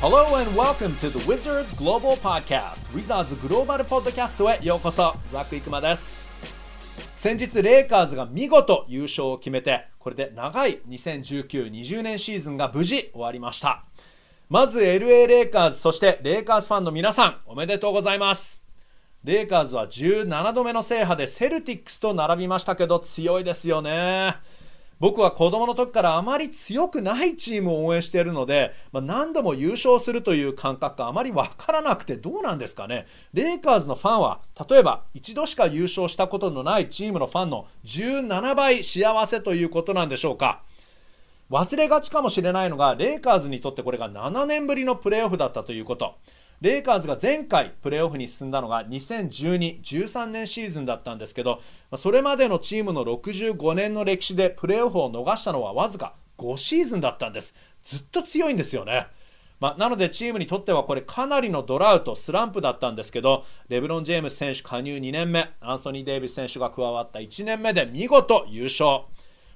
[0.00, 2.84] Hello and welcome to the Wizards Global Podcast.
[2.94, 6.16] Wizards グローバルポッドキャストへようこそザック・イクマです。
[7.16, 13.86] 先日レイカーズが見事優勝を決めてこれで長い2019-20年シーズンが無事終わりました。
[14.48, 18.62] まず LA レイカーズそしてレイカーズファンの皆さんおめでとうございます。
[19.24, 24.36] レイカーズは17度目の制覇でセルティックスと並びましたけど強いですよね。
[25.00, 33.06] 僕は子供の時からあまり強くないチームを応援しているので、まあ、何度も優勝するという感覚があまりわからなくてどうなんですかね。
[33.32, 40.62] レイカーズのファンは例えば一度しか優勝したことのないチームのファンの17倍幸せということなんでしょうか。
[41.50, 46.16] 忘れがちかもしれないのがレイカーズにとってこれが7年ぶりのプレーオフだったということ。
[46.60, 51.60] レイカーズが前回プレーオフに進んだのが2012-13年シーズンだったんですけど
[51.96, 57.54] それまでのチームの65年の歴史でプレーオフを逃したのはわずか5シーズンだったんです。
[57.84, 59.08] ずっと強いんですよね。
[59.60, 69.02] まあ、なのでチームにとってはこれかなりのドラウト、スランプだったんですけどレブロン・ジェームス選手加入2年目アンソニー・デイビス選手が加わった1年目で見事優勝、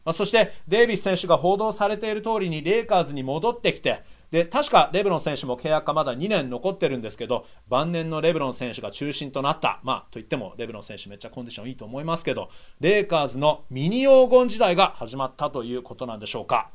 [0.04, 9.78] まあ、そしてデイビス選手が報道されている通りにレイカーズに戻ってきてで確かレブロン選手も契約がまだ2年残ってるんですけど晩年のレブロン選手が中心となった。
[9.84, 12.48] まあといってもレブロン選手めっちゃコンディションいいと思いますけど
[12.80, 16.70] レイカーズのミニ黄金時代が始まったということなんでしょうか。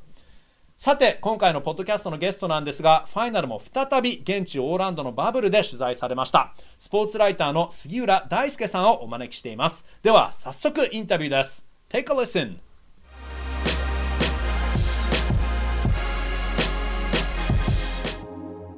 [0.77, 6.53] さて今回のポッドキャストのゲストなんですがファイナルも再び現地オーランドのバブルで取材されました。
[6.77, 9.83] スポーツライターの杉浦大輔さんをお招きしています。
[10.03, 11.65] では早速インタビューです。
[11.89, 12.66] Take a listen.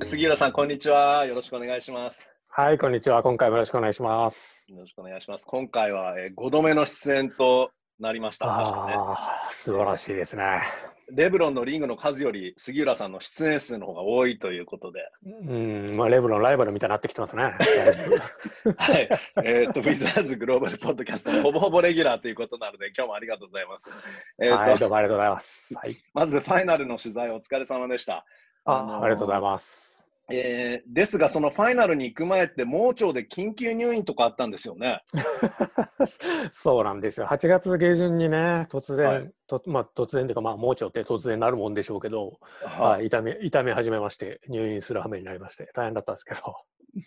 [0.10, 1.28] 杉浦さん、こんにちは。
[1.28, 2.32] よろしくお願いします。
[2.48, 3.22] はい、こんにちは。
[3.22, 4.66] 今回もよろしくお願いします。
[4.72, 5.46] よろしくお願いします。
[5.46, 8.48] 今回は、えー、5度目の出演となりました。
[8.50, 8.96] あね、
[9.52, 10.64] 素晴らしいですね。
[11.12, 15.02] レブロンのリングの数より杉浦さんの出演数の方が多いということで。
[15.48, 17.44] うん、まあ、レブロンライバルみたいになってきてますね。
[18.78, 19.10] はい。
[19.46, 23.92] えっ、ー、と、ウィザーズグローバルポッドキャストほぼほぼレギュラーということなので、今日もありがとうございます。
[24.42, 25.76] えー、はい、どうもありがとうございます。
[25.76, 28.26] はい、まず、ファイナルの取材お疲れ様でした。
[28.66, 29.99] あ、あのー、ありがとうございます。
[30.32, 35.02] えー、ですが、そのファイナルに行く前って、盲腸で緊急入院とかあったんですよね。
[36.52, 37.28] そうなんですよ。
[37.28, 46.56] 8月下旬にね、突然、はい、とまあ、突然というか、まあ、盲腸って突然なるもんでしょうけど、はい、痛み痛み始めまして、入院する羽目になりまして、大変だったんですけど。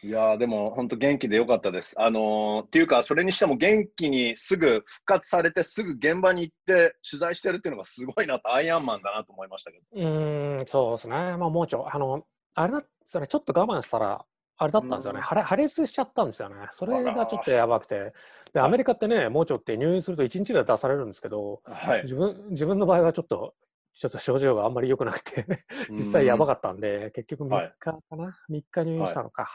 [0.02, 1.94] いやでも本当元気でよかったです。
[1.98, 9.84] あのー、っていうか、それにしても元気にすぐ復活されて、すぐ現場に行って取材してるっていうのがすごいなと、アイアンマンだなと思いましたけど。
[10.00, 11.14] うん、そうですね。
[11.14, 12.24] まあ、盲腸、あの、
[12.54, 14.24] あれだそれちょっと我慢したら、
[14.58, 16.54] あれだったんですよね、破破裂しちゃったんですよね。
[16.70, 18.12] それがちょっとやばくて。
[18.52, 23.54] で、アメリカってね、盲腸って入院すると1日で出されるんですけど、はい、自分自分の場合はちょっと、
[23.94, 25.44] ちょっと症状があんまり良くなくて
[25.90, 29.48] 実際やばかったんで、結局3日かな、はい、?3 日入院したのか。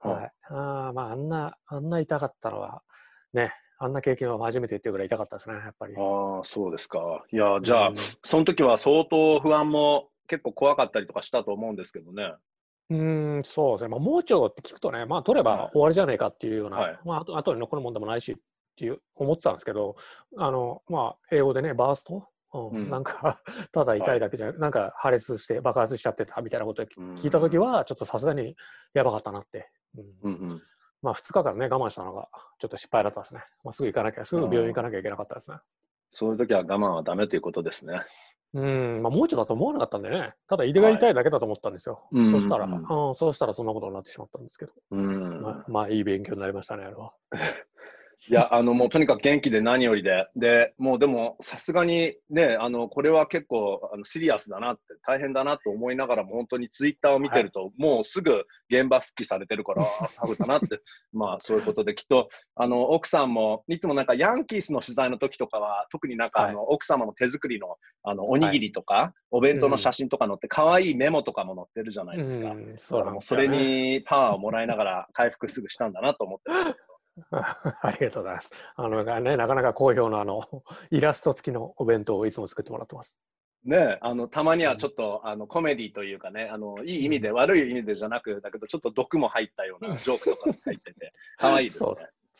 [0.00, 0.14] はい。
[0.14, 2.82] はい、あまあ、あんな、あんな痛かったのは、
[3.32, 5.94] ね、あんな経験は初めてっていうぐらい痛かったですね、やっぱり。
[5.96, 7.24] ああ、そうですか。
[7.32, 12.32] いや、じゃあ、うん、その時は相当不安も結構怖かったりとかしたと思うんですけどね。
[12.88, 13.88] うん、そうですね。
[13.88, 18.36] まあ、盲腸って聞くとね、まあ、取れば終わりじゃないかっていうような、はい、まあ、あと、後に残るもんでもないしっ
[18.76, 19.96] ていう思ってたんですけど、
[20.38, 22.28] あの、まあ、英語でね、バースト？
[22.52, 28.56] うん、なんか ただ痛いだけじゃなく、はい、なんか破裂して爆発しちゃってたみたいなことを聞いたときは、ちょっとさすがに
[28.92, 29.70] やばかったなって。
[30.22, 30.62] うんうんうん、
[31.02, 33.44] まあ、2日間ね、我慢したのがちょっと失敗だったですね。
[33.62, 35.58] まあ、すぐ行かなきゃ、すぐ病院行かなきゃいけなかったですね。
[36.12, 38.02] そういう時は我慢はダメということですね。
[38.52, 42.00] うん、まあ、盲腸だと思わなかったんでね、ただ胃が痛いだけだと思ったんですよ。
[42.12, 45.42] はい、そしたら、うん、そうしたらそんなことになってしまったんですけど、うん。
[45.42, 47.12] まあ、まあ、いい勉強になりましたね、あれは。
[48.28, 50.28] いや、あの、もうとにかく元気で何よりで。
[50.36, 60.80] で、もうでも、さすがにね、あの、これは結構、あのシリアスだなって、大変だなと思いながらも、本当にツイッターを見てると、はい、もうすぐ現場復帰されてるから、サブだなって、
[61.14, 72.50] まあ、そういうことで、きっと、あの、奥さんも、いつもなんか、ヤンキースの取材の時とかは、特になんか、あの、奥様の手作りの、あの、おにぎりとか、はい、お弁当の写真とか載って、可愛いメモとかも載ってるじゃないですか。
[72.50, 76.89] うん、そうだ、ね、それにパワーをもらいながら、回復すぐしたんだなと思ってます。
[77.30, 78.52] ありがとうございます。
[78.76, 80.42] あのね、なかなか好評のあの
[80.90, 83.18] イラスト付きのお弁当をいつも作ってもらってます。
[83.64, 91.90] ねあのたまにはちょっと、うん、あのコメディというかねあのいい意味で、うん、悪い意味でじゃなくだけどちょっと毒も入ったようなジョークとか入ってて可愛いですね。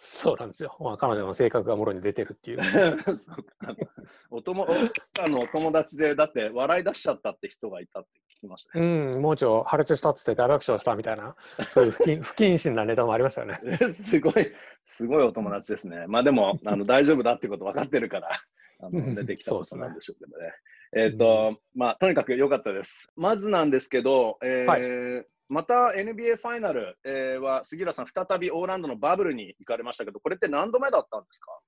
[0.03, 0.75] そうなんですよ。
[0.81, 2.59] まあ、彼女の性格がもろに出てるっていう。
[4.31, 4.67] お友
[5.15, 8.09] さんのお友達で、だって笑い出しちゃったって人がいたって
[8.39, 11.37] 聞きました、ね、うん、盲腸破裂したって言って大爆笑したみたいな、
[11.69, 13.61] そういう不謹 不謹慎なネタもありましたよね。
[13.93, 14.35] すごい、
[14.87, 16.07] すごいお友達ですね。
[16.09, 18.31] まあでも、あの大丈夫だってこと分かってるから、
[18.81, 20.53] あの出てきたことなんでしょうけどね。
[20.97, 23.13] えっ、と、まあ、とにかく良かったです。
[23.17, 31.59] まずなんですけど、えーはまた NBA ファイナル、えーは杉浦さん、再びオーランドのバブルに行かれましたけど、これって何度目だったんですか？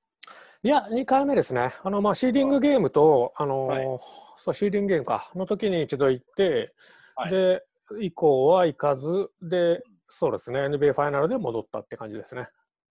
[0.63, 1.75] いや、2回目ですね。
[1.83, 4.01] あの、まあ、シーディングゲームと、あのーはい
[4.37, 6.73] そう、シーディングゲームか、の時に一度行って、
[7.17, 7.65] はいで、
[8.01, 12.49] 以降は行かず、で、そうですね、NBA ファイナルで戻ったって感じですね。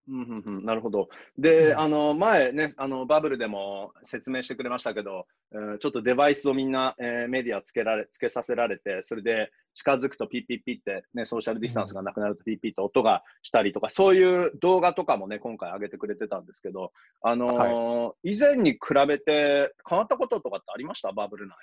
[0.09, 1.07] うんうんうん、なるほど。
[1.37, 16.91] で、うんあの前ね、あのバブルでも説明してくれましたけど、うんちょっとデバイスをみんな、えーメディアつけられつけさせられて、それで近づくとピッピッピって、ね、ソーシャルディスタンスがなくなるとピッピッと音がしたりとか、そういう動画とかもね、今回上げてくれてたんですけど、
[17.21, 21.11] あのー以前に比べて変わったこととかってありました？
[21.11, 21.55] バブル内。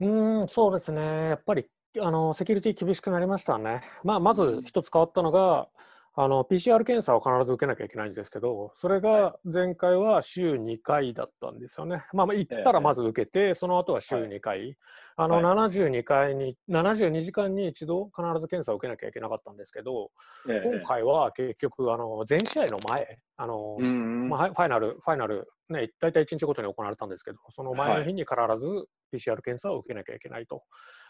[0.00, 1.02] うーん、そうですね。
[1.28, 1.66] やっぱり、
[2.00, 3.82] あの、セキュリティ厳しくなりましたね。
[4.02, 5.68] まあ、まず一つ変わったのが、
[6.14, 12.04] あの、PCR 検査を必ず受けなきゃいけないんですけど、それが前回は週2回だったんですよね。
[12.12, 14.76] まあ、まあ行ったらまず受けて、その後は週2回。
[15.16, 20.10] あの、は72回に、72時間に一度必ず検査を受けなきゃいけなかったんですけど、
[20.48, 20.78] ええ。
[20.78, 28.66] 今回は結局、あの、全試合の前、あの、まあ、ファイナル、ファイナル、ね、大体1日ごとに行われたんですけど、その前の日に必ず
[29.12, 30.64] PCR 検査を受けなきゃいけないと。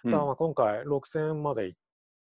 [0.05, 0.11] うん。
[0.11, 1.79] だからまあ今回、6戦まで行っ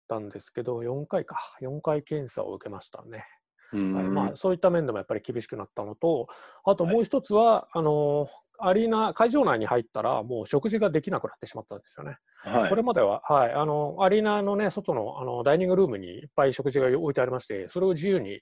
[0.09, 3.25] たんですけど、4回か、4回検査を受けましたね。
[3.73, 3.95] うん。
[3.95, 4.05] はい。
[4.05, 6.29] まあ、そういった面でもやっぱり厳しくなったのと、
[6.65, 12.17] あともう一つは、あのアリーナ、会場内に入ったら、もう食事ができなくなってしまったんですよね。
[12.43, 12.69] はい。
[12.69, 18.41] これまでは、はい、あのアリーナの、ね、外のあのダイニングルームにいっぱい食事が置いてありまして、それを自由にあ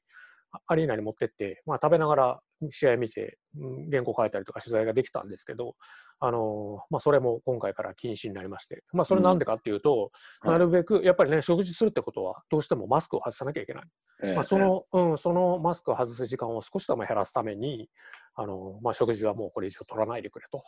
[0.66, 2.40] アリーナに持ってって、まあ、食べながら
[2.70, 5.74] 試合見て、うん原稿書いたりとか取材ができたんですけど、
[6.20, 10.10] あのまあ、それも今回から禁止になりまして、まあ、それなんでかっていうと、
[10.44, 13.82] うんなるべくやっぱりね、食事するってことは、どうしてもマスクを外さなきゃいけない。
[14.22, 17.88] ええまあ、その、うん、そのマスクを外す時間を少しでも減らすために、
[18.34, 20.60] あの、まあ、食事はもうこれ以上取らないでくれと。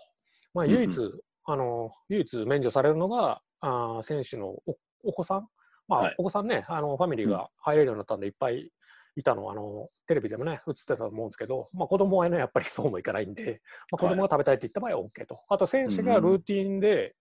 [0.54, 0.98] まあ、うんうん唯一、
[1.44, 5.48] あの、唯一免除されるのが、あー選手のおお子さん。
[5.88, 8.70] まあ、はいお子さんね、あの、ファミリーが入れるようになったんで、いっぱい
[9.16, 15.42] いたの、あの、テレビでもね、映ってたと思うんですけど、まあ、子供はね、やっぱりそうもいかないんで、まあ、子供が食べたいって言った場合は OK と。
[15.48, 17.16] あと、選手がルーティンで、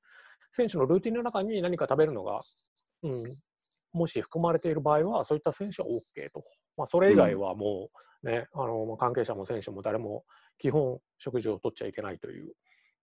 [0.51, 2.39] 選手のルーティンの中に何か食べるのが、
[3.03, 3.23] うん、
[3.93, 6.43] もし含まれている場合は、そういった選手は OK と。
[6.77, 10.25] まあ、それ以外はもうね、あのまあ関係者も選手も誰も
[10.57, 12.53] 基本食事を取っちゃいけないという、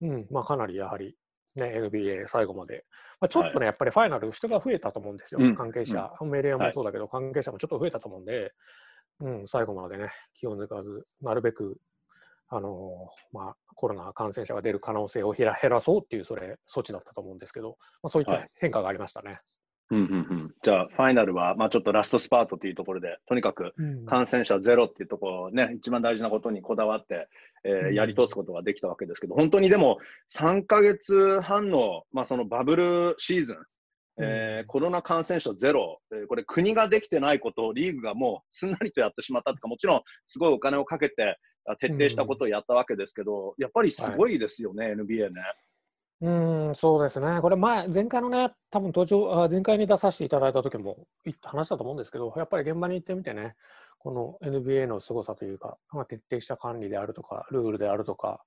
[0.03, 1.17] うんまあ、かなりやはり、
[1.57, 2.85] ね、NBA 最後まで、
[3.21, 5.55] まあ、ちょっとね、やっぱりファイナル人が増えたと思うんですよ、うん。
[5.55, 8.53] 関係者、メディアもそうだけど、関係者もちょっと増えたと思うんで、
[9.21, 11.79] うん、最後までね、気を抜かず、なるべく、
[12.49, 18.43] あのまあ、コロナ感染者が出る可能性を減らそうっていうそれ措置だったと思うんですけど、まあ、そういっはい。
[18.43, 19.41] た変化がありましたね。
[19.93, 20.55] うんうんうん。
[20.63, 24.07] じゃあ、ファイナルは、まあ、ちょっとラストスパートというところで、とにかくうん。
[24.07, 27.29] 感染者ゼロっていうところをね、一番大事なことにこだわって、
[27.65, 27.95] えーうん。
[27.95, 29.99] やり通すことができたわけですけど、本当にでも、
[30.35, 33.57] 3ヶ月半の、まあ、そのバブルシーズン、
[34.19, 34.67] えーうん。
[34.67, 45.43] コロナ感染者ゼロ、えーこれ、国ができてないことをリーグがもうすんなりとやってしまったとか、もちろんすごいお金をかけてあ徹底したことをやったわけですけど、やっぱりすごいですよね、NBA ね。
[46.23, 47.41] うん、そうですね。
[47.41, 50.97] これ前、前回のね、多分登場、あ前回に出させていただいた時も
[51.27, 53.57] い話したと思うんですけど、やっぱり現場に行ってみてね、
[53.99, 58.41] この NBA の凄さというか、まあ、徹底した管理であるとか、ルールであるとか、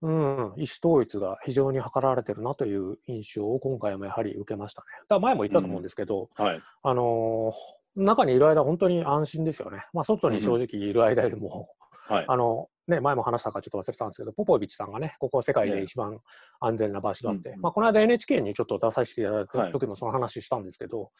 [0.00, 0.12] うん、
[0.56, 4.86] 意思統一が非常に図られてるなという印象を今回もやはり受けましたね。
[5.08, 6.60] だ前も言ったと思うんですけど、はい。
[6.82, 9.84] あのー中にいる間、本当に安心ですよね。
[9.92, 11.68] まあ、外に正直いる間よりも、
[12.08, 12.24] はい。
[12.28, 16.18] あのね、前も話したかちょっと忘れたんですけど、ポポビッチさんがね、ここは世界で一番
[16.60, 21.10] 安全な場所だって、うんうんまあ、この間 NHK にちょっと出させていただいはいた時もその話したんですけど、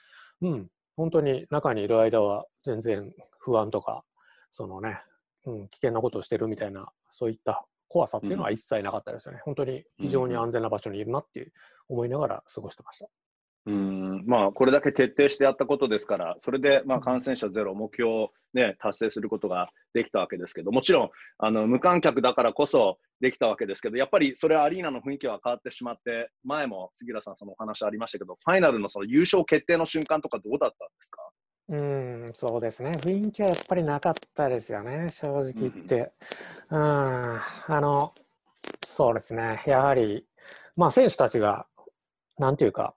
[0.42, 4.04] うん、本当に中にいる間は全然不安とか、
[4.50, 5.00] そのね、
[5.46, 9.40] うん、危険なことをしてるみたいな、そういった怖さっていうのは一切なかったですよね。
[9.44, 11.52] 本当に非常に安全な場所にいるなって
[11.88, 13.08] 思いながら過ごしてました。
[13.66, 31.22] うんまあ、これだけ徹底してやったことですから、それでまあ感染者ゼロ、目標を、ね、達成することができたわけですけど、もちろんあの無観客だからこそできたわけですけど、やっぱりそれはアリーナの雰囲気は変わってしまって、前も杉浦さん、そのお話ありましたけど、ファイナルのその優勝決定の瞬間とか、どうだったんですか？
[31.68, 32.92] うん、そうですね。
[32.92, 36.12] 雰囲気はやっぱりなかったですよね、正直言って。
[36.70, 38.14] うん、あの、
[38.82, 39.62] そうですね。
[39.66, 40.26] やはり、
[40.76, 41.66] まあ選手たちが、
[42.38, 42.94] なんていうか、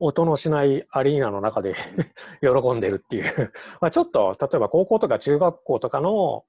[0.00, 1.74] 音のしないアリーナの中で
[2.40, 3.52] 喜んでるっていう。
[3.80, 6.44] まあちょっと、例えば高校とか中学校とかの、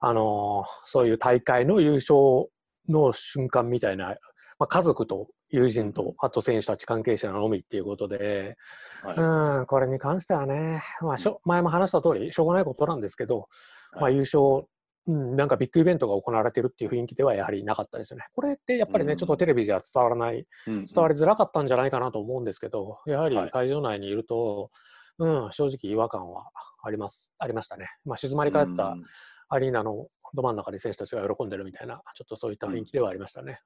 [0.00, 2.50] あの、そういう大会の優勝
[2.88, 4.16] の瞬間みたいな、
[4.58, 8.56] まあ、家族と友人と、あと選手たち関係者のみっていうことで、
[9.02, 9.58] はい。
[9.58, 13.48] うん、これに関してはね、まあ、しょ前も話した通り、しょうがないことなんですけど、
[13.92, 14.00] はい。
[14.00, 14.66] まあ、優勝
[15.06, 18.24] うん、なんかビッグイベントが行われてるっていう雰囲気ではやはりなかったですね。
[18.34, 24.70] これってやっぱりね、うんちょっとテレビじゃ伝わらない、うん伝わりづらかったんじゃないかなと思うんですけど、やはりはい会場内にいると、
[25.18, 26.44] うん、正直違和感は
[26.84, 27.88] あります、ありましたね。
[28.04, 29.04] まあ、静まり返ったうん
[29.48, 33.60] アリーナのど真ん中で選手たちが喜んでるみたいな、ちょっとそういった雰囲気ではありましたね。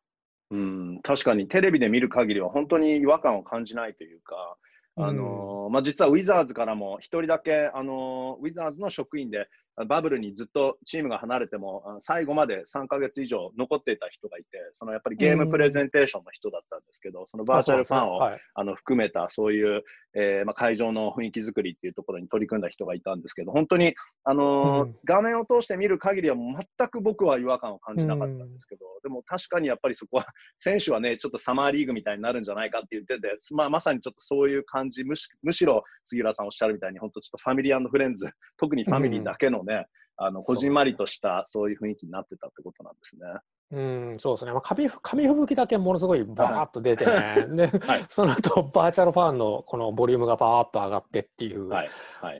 [0.50, 4.56] うん、確かにテレビで見る限りは本当に違和感を感じないというか、
[4.96, 9.48] あのーまあ、実はウィザーズからも一人だけ、あのーウィザーズの職員で
[9.84, 19.82] バブルにずっとチームが離れても最後まで3ヶ月以上残っていた人がいてそのやっぱりゲームプレゼンテーションの人だったんですけど、そのバーチャルファンを、あそうなんですねあの含めたそういう、
[20.14, 24.96] えーまあ、会場の雰囲気作りっていうところに取り組んだ人がいたんですけど本当に、あのーうん。
[25.04, 30.26] 画面を通して見る限りは全く僕は違和感を感じなかったんですけど、でも確かにやっぱりそこは
[30.58, 43.22] 選手はねちょっとサマーリーグみたいになるんじゃないかって言ってて、まあ、まさにちょっとそういう感じむしむしろ杉浦さんおっしゃるみたいに本当ちょっとファミリーフレンズ特にファミリーだけのね、あのこじんまりとしたそういう雰囲気になってたってことなんですね。
[43.72, 44.52] うん、そうですね。
[44.52, 47.68] まあ、紙ふ紙吹雪だけものすごいバーッと出てね。
[47.68, 48.04] で、はい。
[48.08, 51.66] その後、バーチャルファンのこのボリュームがバーッと上がってっていう。
[51.68, 51.90] はい。
[52.20, 52.38] はい。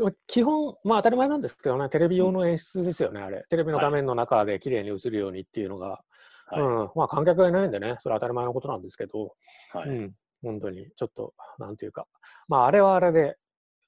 [0.00, 3.44] うん、基本、まあ当たり前なんですけどね、テレビ用の演出ですよね、あれ。
[3.50, 6.00] テレビの画面の中で綺麗に映るようにっていうのが、
[6.46, 6.60] はい。
[6.60, 9.34] うん、まあ観客がいないんでね、それは当たり前のことなんですけど、
[9.74, 9.90] はい。
[9.90, 12.06] うん、本当にちょっと、なんていうか、
[12.48, 13.36] まああれはあれで、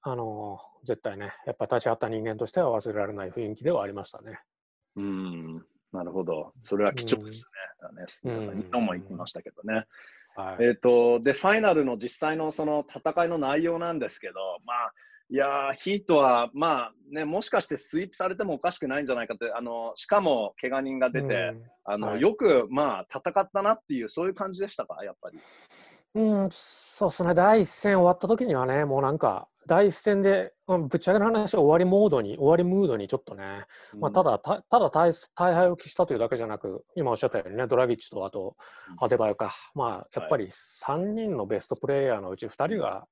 [0.02, 4.38] あのー絶対ね、やっぱ立ち会った人間としては忘れられない雰囲気ではありましたね。
[4.96, 6.52] うんなるほど。
[6.62, 7.44] それは貴重です
[7.92, 8.02] ね。
[8.02, 9.86] ね皆さん、うん日本も言ってましたけどね。
[10.36, 10.64] はい。
[10.64, 14.92] えっ、と、で、ファイナルの実際のその戦いの内容なんですけど、まあ、
[15.30, 25.38] いやーヒートは、まあね、もしかしてスイープされてもおかしくないんじゃないかって、あのしかも怪我人が出て、うんあのはいよく、まあ、戦ったなっていう、そういう感じでしたか、やっぱり。
[26.14, 33.66] うん、そうですね、第一戦終わった時にはね、もうなんか、第一戦で、うんぶっちゃけの話、終わりモードに、終わりムードにちょっとね、
[34.00, 38.56] まあ、ただ、たただ大大敗を喫したというだけじゃなく、今おっしゃったようにね、ドラギッチとあと
[38.90, 39.04] うん。
[39.04, 43.06] アデバヨか、まあ、やっぱり3人のベストプレイヤーのうち2人が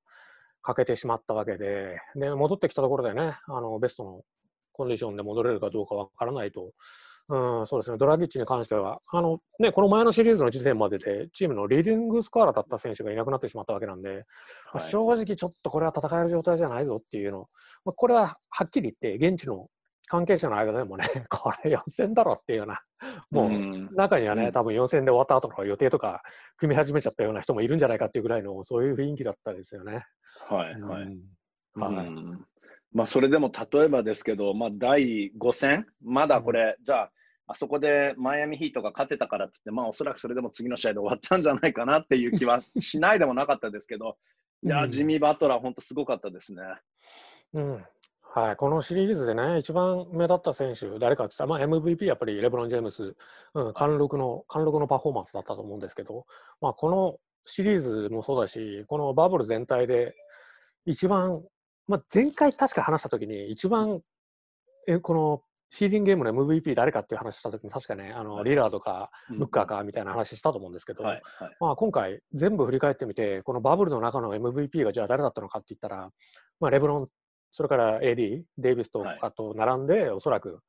[0.63, 4.21] 欠けてしまったわけで、で戻ってきたところでね、あのベストの
[4.77, 6.71] コンディションで戻れるかどうかわからないと、
[7.29, 14.09] うん、そうですね、ドラギッチに関しては、あのね、この前のシリーズの時点までで、チームのリーディングスコアラーだった選手がいなくなってしまったわけなんで、
[14.71, 14.79] はい。
[14.79, 17.49] 正直ちょっとこれは戦える状態じゃないぞっていうの、
[17.83, 19.67] まあ、これははっきり言って、現地の
[20.07, 22.81] 関係者の間でもね、 これ4戦だろっていうような、
[23.29, 23.89] もう、ん。
[23.93, 24.51] 中にはね、うん。
[24.53, 26.21] 多分4戦で終わった後の予定とか
[26.55, 30.05] 組み始めちゃったような人もいるんじゃないかっていうぐらいの、そういう雰囲気だったですよね。
[30.49, 31.03] はい、はい。
[31.03, 31.81] うん。
[31.81, 32.07] はい。
[32.07, 32.47] うん
[32.93, 37.11] まあ、それでも例えばですけど、まあ、第5戦、まだこれ、じゃあ、
[37.49, 44.17] あそこでマイアミヒートが勝てたからって言って、まあ、おそらくそれでも次の試合で終わったんじゃないかなっていう気はしないでもなかったですけど、
[44.63, 44.91] いや、うん。
[44.91, 46.61] ジミー・バトラー、本当すごかったですね。
[47.53, 47.85] うん。
[48.35, 53.15] はい、このシリーズでね、一番目立った選手、誰かって言ったら、まあ、MVP やっぱりレブロン・ジェームス、
[53.53, 56.25] うん、貫禄の、貫禄のパフォーマンスだったと思うんですけど、
[56.61, 60.13] まあ、このシリーズもそうだし、このバブル全体で
[60.85, 61.41] 一番、
[61.87, 64.01] まあ、前回確か話したときに、一番
[64.87, 68.45] えこのシーディングゲームの MVP 誰かっていう話したときに、確かね、あのはい。
[68.45, 69.39] リラードかうん。
[69.39, 71.57] ブッカーかみたいな話したと思うんですけど、はい、はい。
[71.59, 76.09] まあ、今回、全部振り返ってみて、このバブルの中の MVP がじゃあ誰だったのかって言ったら、
[76.61, 77.07] まあ、レブロン、
[77.51, 79.19] それから AD、デイビスとはい。
[79.19, 80.59] かと並んで、おそらく、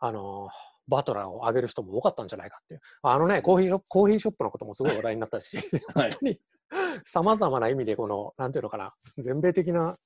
[0.00, 0.48] あの
[0.86, 2.80] バトラーを上げる人も多かったんじゃないかっていう。
[3.02, 5.58] あのね、コーヒーショップ、コーヒーショップのこともすごい話題になったし、
[5.94, 6.10] はい。
[6.12, 6.40] 本当に、
[7.04, 9.98] さまざまな意味で、この、なんていうのかな、全米的な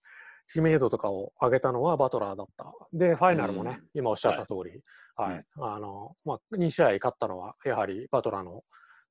[0.52, 2.74] 知名度とかを上げたのはバトラーだった。
[2.92, 3.88] で、ファイナルもね、うん。
[3.94, 4.82] 今おっしゃった通り、
[5.16, 8.62] はい、あの、まあ、2試合勝ったのは、やはりバトラーの、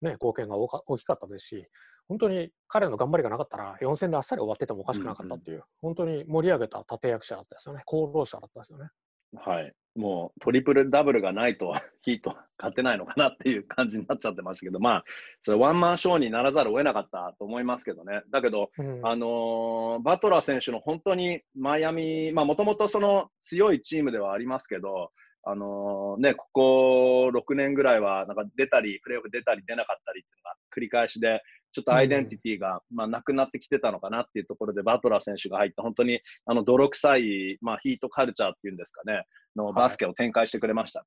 [0.04, 1.68] ね、貢献が大きかったですし、
[2.08, 8.90] 本当に彼の頑張りがなかったら、4戦であっさり終わっててもおかしくなかったっていう、本当に盛り上げた立役者だったですよね、功労者だったですよね。
[9.36, 9.74] はい。
[9.96, 15.04] もうトリプルダブルがないと ヒート勝てないのかなっていう感じになっちゃってましたけど、まあ、
[15.42, 18.22] それワンマンショーにならざるを得なかったと思いますけどね。
[18.32, 25.12] だけど、うんあのーバトラー選手の本当にマイアミ、まあもともとその強いチームではありますけど、
[25.44, 39.26] あのーね、ここ6年ぐらいはなんか出たり、プレーオフ出たり出なかったりっていうのが繰り返しで、ちょっとアイデンティティが、まあなくなってきてたのかなっていうところで、バトラー選手が入って、本当にあの泥臭い、まあ、ヒートカルチャーっていうんですかね、
[39.56, 41.06] のバスケを展開してくれましたね。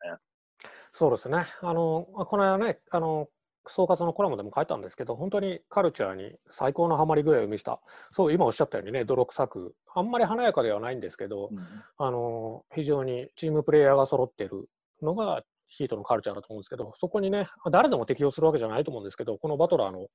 [0.92, 1.46] そうですね。
[1.60, 3.28] あの、この間ね、あの、
[3.66, 7.80] 総括のコラムでも書いたんですけど、本当にカルチャーに最高のハマり具合を見せた。
[8.12, 11.50] そう、今おっしゃったようにね、泥臭く、あんまり華やかではないんですけど、
[11.96, 14.68] あの、非常にチームプレイヤーが揃ってる
[15.02, 20.08] のがヒートのカルチャーだと思うんですけど、そこにね、誰でも適用するわけじゃないと思うんですけど、このバトラーの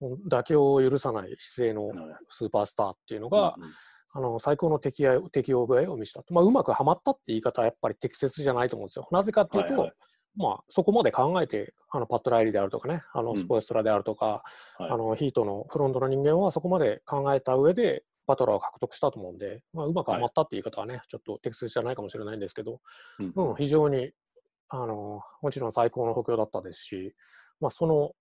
[0.00, 3.64] 妥協を許さない姿勢のうんスーパースターっていうのが、うん
[4.14, 9.06] あの最高の適合適応具合を見せたと、まあ、うまくはまったって言い方はやっぱり適切じゃないと思うんですよ。
[9.12, 9.92] なぜかというと、はいはい。
[10.34, 13.36] まあ、そこまで考えてあのパッド・ライリーであるとかねあのうん。
[13.36, 14.42] スポエストラであるとか、
[14.78, 14.90] はい。
[14.90, 22.80] あのヒートのフロントの人間はそこまで考えた上でバトラーを獲得したと思うんで、まあ、うまくはまったって言い方はね、ちょっと適切じゃないかもしれないんですけど、
[23.18, 23.32] うん。
[23.50, 24.10] うん、非常に
[24.70, 27.14] あのもちろん最高の補強だったですし、
[27.60, 28.12] まあ、その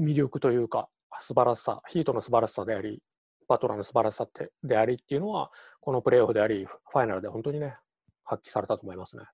[0.00, 0.88] 魅力というか
[1.20, 3.00] 素晴らしさヒートの素晴らしさであり
[3.48, 7.76] バトラーの素晴らしさってでありっていうのはこのプレーオフでありファイナルで本当にね
[8.24, 9.24] 発揮されたと思いますね。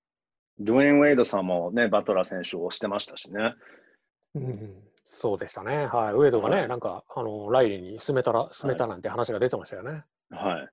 [0.58, 3.54] ドゥエイン・ウェイドさんもね、バトラー選手を推してましたしね。
[4.34, 4.74] うん、
[5.06, 5.86] そうでしたね。
[5.86, 10.04] はい、ウェイドがね、はいなんかあのライリーに進めたら進めたなんて話が出てましたよね。
[10.30, 10.68] はい。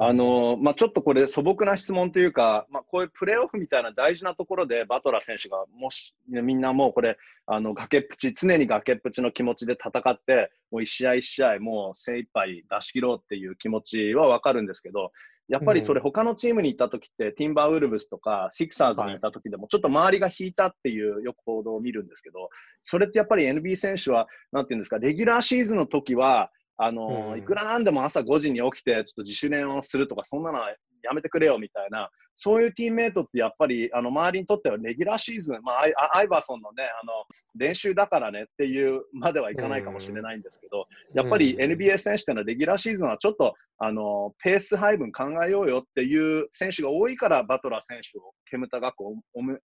[0.00, 15.10] あのまあ、ちょっとこれ素朴な質問というか、まあ、こういうプレーオフみたいな大事なところでバトラー選手がもし、ねみんなもうこれあの崖っぷち常に崖っぷちの気持ちで戦ってもう一試合一試合もう精一杯出し切ろうっていう気持ちは分かるんですけど
[15.48, 19.18] やっぱりそれ他のチームに行った時って、ティンバーウルブスとかシクサーズにい。
[19.18, 22.50] た時でもちょっと周りが引いたっていうよく報道を見るんですけど
[22.84, 30.70] それってやっぱり NBA 選手はなんていうんですかレギュラーシーズンの時はあの、うんいくらなんでも朝5時に起きて、ちょっと自主練をするとか、そんなのは
[31.02, 37.12] やめてくれよみたいな、そういうチームメイトってやっぱり、あの周りにとってはレギュラーシーズン、まあ、アイアアイバーソンのね、あの
[37.56, 49.20] 練習だからねっていうまではいかないかもしれないんですけど、やっぱりうん NBA 選手っていうのはレギュラーシーズンはちょっとあのペース配分考えようよっていう選手が多いから、バトラー選手を煙たがく思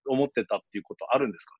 [0.08, 1.56] 思ってたっていうことあるんですか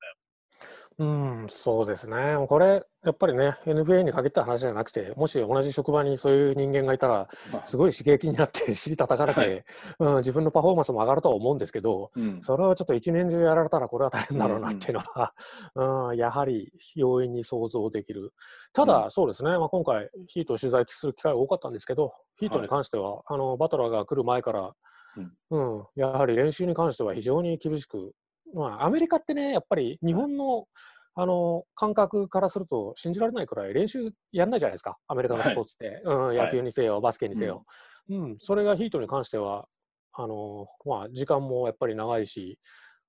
[1.02, 2.16] うん、そうですね。
[2.48, 7.62] これ、やっぱりね、NBA に限った話じゃなくて、もし同じ職場にそういう人間がいたら、ね。
[7.64, 9.66] すごい刺激になって、 尻叩かれて、はい。
[10.00, 12.42] うん、自分のパフォーマンスも上がるとは思うんですけど、うん。
[12.42, 15.34] それをちょっと一年中やられたら、これは大変だろうなっていうのは、
[15.76, 18.34] うんやはり容易に想像できる。
[18.74, 24.76] ただ、うそうですね、まあ、今回、ヒートを取材する機会が多かったんですけど、ヒートに関しては、あのバトラーが来る前から、
[25.50, 28.14] うんやはり練習に関しては非常に厳しく、
[28.54, 30.68] まあ、アメリカってね、やっぱり日本の、
[31.14, 36.38] あの感覚からすると信じられないくらい練習やんないじゃないですか、アメリカのスポーツって、うん、はい。
[36.38, 37.66] 野球にせよ、バスケにせよ、
[38.10, 38.36] うん。
[38.38, 39.68] それがヒートに関しては
[40.14, 42.60] あの、まあ、時間もやっぱり長いし、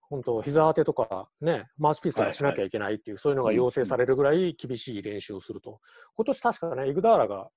[0.01, 5.81] 本当、膝当てとか、ね、マウスピースとかしなきゃいけないっていう、そういうのが要請されるぐらい厳しい練習をすると、
[6.17, 7.49] 今年確かね、イグダーラが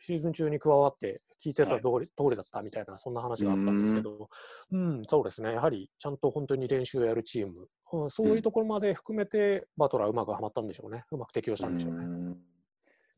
[0.00, 4.28] シーズン中に加わって聞いてた通り,、通りだったみたいな、そんな話があったんですけど、
[4.70, 12.04] うん、そうですね、やはりちゃんと本当に練習をやるチーム、うん、そういうところまで含めて、バトラーうまくはまったんでしょうね、うまく適応したんでしょうね。
[12.04, 12.38] うん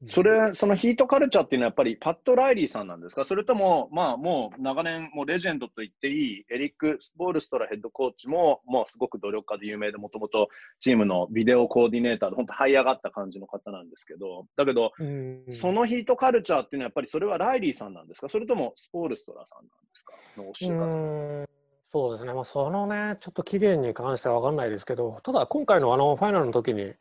[0.07, 3.25] それ、そのヒートカルチャーっていうのはやっぱりパッド・ライリーさんなんですか？
[3.25, 10.49] それとも、まあもう長年、もうレジェンドと言っていいエリック・スポールストラヘッドコーチも、もうすごく努力家で有名で、もともと
[10.81, 18.29] チームのビデオコーディネーターで、本当這い上がった感じの方なんですけど、だけど、うんそのヒートカルチャーっていうのはやっぱりそれはライリーさんなんですか？
[18.29, 20.14] それともスポールストラさんなんですか？
[20.37, 20.85] の教えう方。
[20.87, 21.49] ーん
[21.93, 26.93] そうですね、まあ、そのね、ちょっと期限に関しては分かんないですけど、ただ今回のあのファイナルの時に、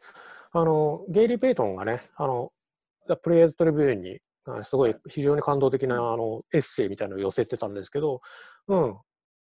[0.51, 2.51] あのゲイリー・ペイトンがね、あの
[3.21, 8.21] プレイヤーズ・トリビューンに、あすごい非常に感動的なあのエッセイみたいなのを寄せてたんですけど、
[8.67, 8.97] うん。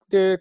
[0.10, 0.40] で、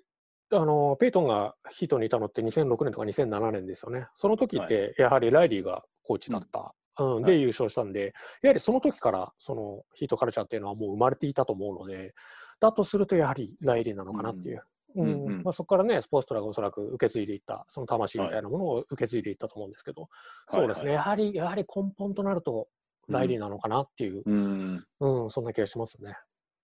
[0.53, 4.07] あのペイトンがヒートにいたのって2006年とか2007年ですよね。
[4.15, 6.75] その時って、やはりライリーがコーチだった。
[6.99, 7.15] うん。
[7.15, 7.25] はい。
[7.25, 8.13] で優勝したんで、
[8.43, 12.15] やはりその時からそのヒートカルチャーっていうのはもう生まれていたと思うので、
[12.61, 14.63] だとするとやはりライリーなのかなっていう。
[14.97, 15.05] うん。
[15.05, 15.27] うん。
[15.27, 20.11] うんまあ、そこからね、スポーツトラがおそらく受け継いでいった、その魂みたいなものを受け継いでいったと思うんですけど、はい。
[20.51, 22.69] そうですね、やはり、やはり根本となると、
[23.09, 26.17] ライリーなのかなっていう、うんうん、そんな気がしますね。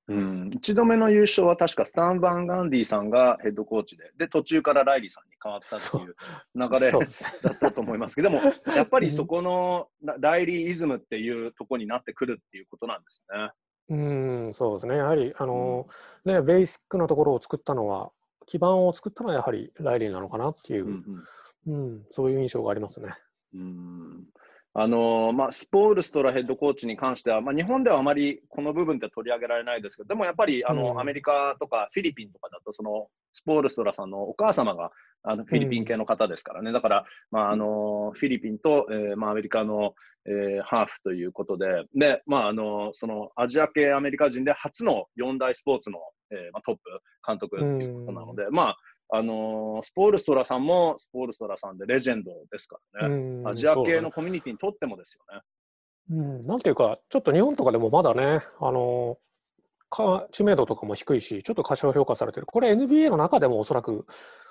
[0.08, 6.16] うん、1度目の優勝は確かスタン・バン・ガンディさんがヘッドコーチで、で、途中からライリーさんに変わったっていう
[6.54, 6.90] 流れ。
[6.90, 8.42] だったと思いますけど、でも、
[8.74, 13.50] やっぱりそこのラライリーイズムっていうところになってくるっていうことなんですね。
[13.90, 14.96] うん、そうですね。
[14.96, 15.86] やはり、あの、
[16.24, 18.10] ね、ベーシックなところを作ったのは、
[18.46, 21.24] 基盤を作ったのはやはりライリーなのかなっていう、うん
[21.66, 23.10] うん、そういう印象がありますね。
[23.54, 24.24] うん
[24.80, 34.92] あのーまあ、スポールストラヘッドコーチに関しては、まあ、日本ではあまりこの部分って取り上げられないですけど、でもやっぱりあの、うんアメリカとかフィリピンとかだと、そのスポールストラさんのお母様が
[35.24, 39.94] あのフィリピン系の方ですからね、だから、まああのフィリピンと、えーまあ、アメリカの、
[40.26, 45.98] えーハーフということで、でまああのそのアジア系アメリカ人で初の四大スポーツの、
[46.30, 46.82] えーまあ、トップ
[47.26, 48.76] 監督っていうことなので、まあ
[49.10, 53.14] あのスポールストラさんもスポールストラさんでレジェンドですからね。
[53.14, 55.42] うんアジア系のコミュニティにとってもですよね。
[56.10, 59.18] うん、なんていうか、ちょっと日本とかでもまだね、あの
[59.90, 62.46] か知名度とかも低いし、ちょっと過小評価されてる。
[62.46, 64.06] これ NBA の中でもおそらく、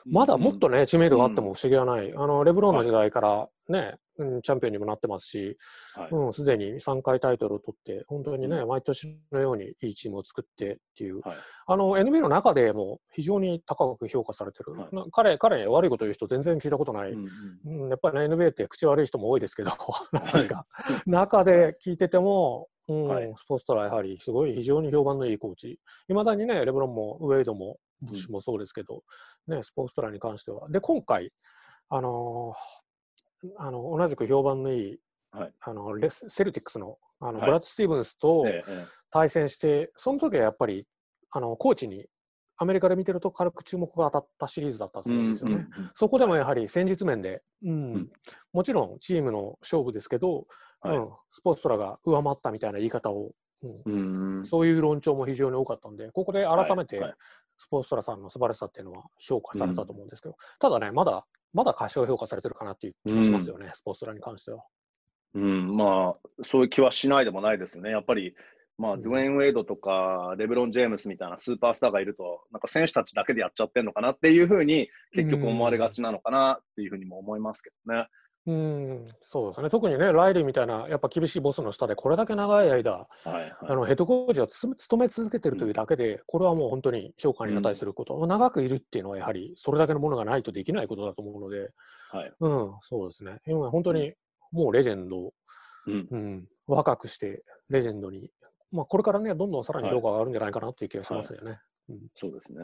[0.06, 2.13] まだもっとね、知名度があっても不思議はない。
[2.15, 5.58] あの、レブロンの時代からね、うん、チャンピオンにもなってますし、
[5.95, 6.10] はい。
[6.12, 11.36] うん、すでに3回タイトルを取って、本当にね、毎年のようにいいチームを作ってっていう、はい。
[11.67, 14.73] あの、NBA の中でも非常に高く評価されてる。
[14.73, 14.95] はい。
[14.95, 17.12] な彼、彼に悪いこと言う人全然聞いたことない。
[17.12, 17.28] うん
[17.65, 17.84] うん。
[17.84, 19.71] うん、やっぱり、ね、NBA って口悪い人も多いですけど、
[20.13, 20.65] なんか、
[21.06, 23.34] 中で聞いてても、うんはい。
[23.36, 25.80] スポーツトラやはりすごい非常に評判のいいコーチ。
[26.08, 29.04] いまだにね、レブロンもウェイドもブッシュもそうですけど、
[29.47, 30.69] ね、スポーツトラに関しては。
[30.69, 31.32] で、今回、
[31.89, 32.88] あのー
[33.58, 34.97] あの同じく評判のいい、
[35.32, 35.54] はい。
[35.62, 37.45] あのレスセルティックスのあの、はい。
[37.45, 40.86] ブラッド・スティーブンスとえええ対戦して、その時はやっぱり
[41.32, 42.06] あのコーチに
[42.58, 45.56] アメリカで見てると軽く注目が当たったシリーズだったとえ思うんですよね。
[45.56, 47.93] うんうんそこでもやはり戦術面で、うん。
[47.93, 48.10] ん。
[48.52, 50.47] もちろんチームの勝負ですけど、
[50.81, 50.97] はい。
[50.97, 53.31] うん、スポーツトラが上回ったみたいな言い方を、
[53.85, 54.39] うん。
[54.39, 57.01] うんそういう論調も非常に多かったんで、ここで改めて
[57.57, 64.63] スポーツトラさんの素晴らしさっていうのは評価されたと思うんですけど、ただね、まだまだ過小評価されてるかなっていう気がしますよね、スポーツトラに関しては。
[65.33, 67.91] うん、まあ、そういう気はしないでもないですよね。
[67.91, 68.35] やっぱり、
[68.77, 69.01] まあ、うん。
[69.01, 78.07] ドゥエイン・ウェイドとか、レブロン・ジェームスみたいなスーパースターがいると、なんか選手たちだけでやっちゃってるのかなっていうふうに、結局思われがちなのかなっていうふうにも思いますけどね。
[78.47, 79.69] うん、そうですね。
[79.69, 83.53] 特にね、ライリーみたいな、やっぱ厳しいボスの下で、これだけ長い間、はいはい。
[83.62, 91.71] あのヘッドコーチがつ務め続けてるというだけで、これはもう本当に評価に値すること、長くいるっていうのは、やはりそれだけのものがないとできないことだと思うので、
[92.10, 92.33] はい。
[92.39, 93.41] うん、そうですね。
[93.45, 94.13] 今、本当に
[94.53, 95.33] もうレジェンド、
[95.88, 96.07] うん。
[96.10, 98.31] うん、若くしてレジェンドに、
[98.71, 101.60] まあ、これからね、どんどんさらに評価が上がるんじゃないかなっていう気がしますよね。
[102.15, 102.62] そうですね。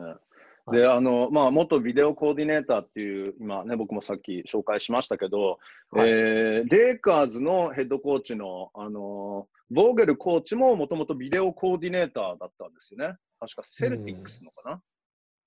[0.66, 5.60] はいで、あの、まあ、元ビデオコーディネーターっていう、今ね、僕もさっき紹介しましたけど、
[5.92, 13.16] はいえーレイカーズのヘッドコーチの、あの、ボーゲルコーチももともとビデオコーディネーターだったんですよね。
[13.40, 14.82] 確かセルティックスのかな。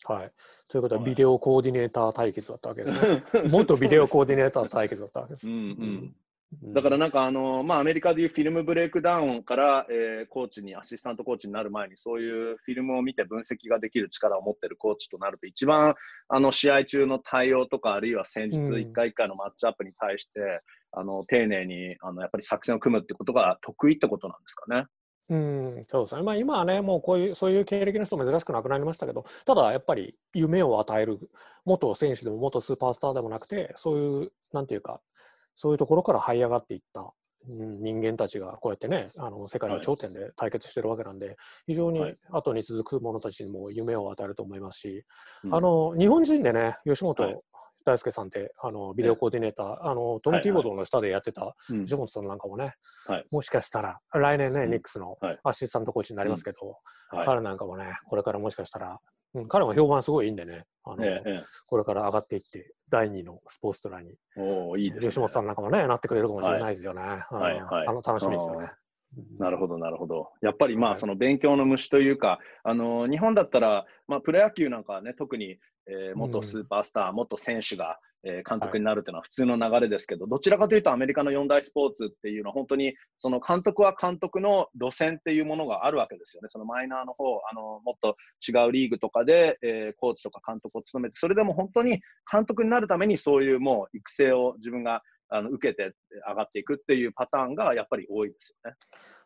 [0.04, 0.32] はい。
[0.68, 3.22] ということは、はいビデオコーディネーター対決だったわけですね。
[3.48, 5.48] 元ビデオコーディネーター対決だったわけです。
[5.48, 6.16] うんうんうん
[6.62, 15.94] だからなんかあの、まあ、アメリカでいうフィルムブレイクダウンから、えーコーチに、アシスタントコーチになる前に、そういうフィルムを見て分析ができる力を持ってるコーチとなると、一番
[16.28, 24.86] あの試合中の対応とか、あるいは戦術、うん一回一回のマッチアップに対して、あの丁寧にあのやっぱり作戦を組むってことが得意ってことなんですかね？
[25.28, 26.22] うん、そうですね。
[26.22, 31.18] まあ今はね、もうこういう、そういう経歴の人珍しくなくなりましたけど、ただやっぱり夢を与える、
[31.64, 35.00] 元選手でも元スーパースターでもなくて、そういう、なんていうか、
[35.56, 37.08] そういうところから這い上がっていった、うん
[37.80, 42.14] 人間たちがこうやってね、あの世界の頂点で対決してるわけなんで、非常にはい。
[42.32, 45.04] 後に続く者たちにも夢を与えると思いますし、
[45.44, 45.54] うん。
[45.54, 47.14] あの日本人でね、吉はい。
[47.14, 47.42] 本
[47.84, 51.84] 大輔さんって、あのビデオコーディネーター、あのトム・ティーボードの下でやってたうん。
[51.84, 52.74] 吉本さんなんかもね、
[53.06, 53.24] はい。
[53.30, 54.70] もしかしたら来年ね、うん。
[54.70, 55.38] ニックスのはい。
[55.44, 56.78] アシスタントコーチになりますけど、
[57.10, 57.26] はい。
[57.26, 58.98] 彼なんかもね、これからもしかしたら、
[59.34, 65.08] うん、彼も評判すごいいいんでね、あのえええこれから上がっていって、第2のスポーツトラに、えおーいいですね。
[65.08, 67.02] 吉本さんなんかもね、なってくれるかもしれないですよね。
[67.30, 68.70] うんはいはいあの楽しみですよね。
[69.38, 70.30] なるほど、なるほど。
[70.42, 86.48] やっぱりまあ、はいその勉強の虫というか、あの日本だったら、まあ、プロ野球なんかはね、特に、えー元スーパースター、元選手が、えー監督になるというのは普通の流れですけど、どちらかというとアメリカの四大スポーツっていうのは本当に、その監督は監督の路線っていうものがあるわけですよね。
[86.50, 88.16] そのマイナーの方、あのもっと
[88.46, 95.94] 違うリーグとかで、えーコーチとか監督を務めて、それでも本当に監督になるためにそういうもう育成を自分があの受けて
[96.28, 98.76] 上がっていくっていうパターンがやっぱり多いですよね。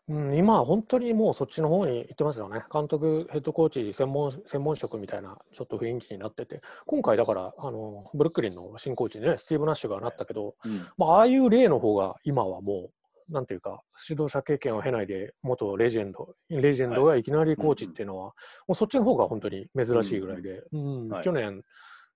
[0.09, 2.65] うん、今は本当にもうそっちの方に行ってますよね。
[2.73, 12.91] 監督、ヘッドコーチ専門、専門職みたいなちょっと雰囲気になってて、今回だから、あのブルックリンの新コーチにね、スティーブ・ナッシュがなったけど、うんまあ、ああいう例の方が今はも
[13.29, 18.33] う、なんていうか、指導者経験を経ないで、元レジェンド、レジェンドがいきなりコーチっていうのは、
[18.67, 21.63] もうそっちの方が本当に珍しいぐらいで、うんはい去年、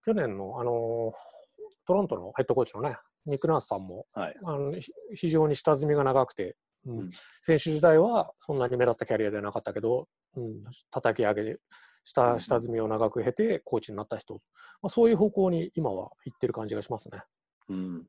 [0.05, 1.13] 去年の、あの
[1.87, 4.37] トロントのヘッドコーチのね、ニック・ナースさんも、はい。
[4.45, 6.57] あのひ非常に下積みが長くて、
[6.87, 6.99] うん。
[6.99, 7.11] うん。
[7.41, 11.57] 選手時代はそんなに目立ったキャリアではなかったけど、うん、叩き上げ
[12.05, 14.41] 下下積みを長く経てコーチになった人、ま
[14.87, 17.23] あ、そういう方向に今は行ってる感じがしますね。
[17.69, 18.07] うん。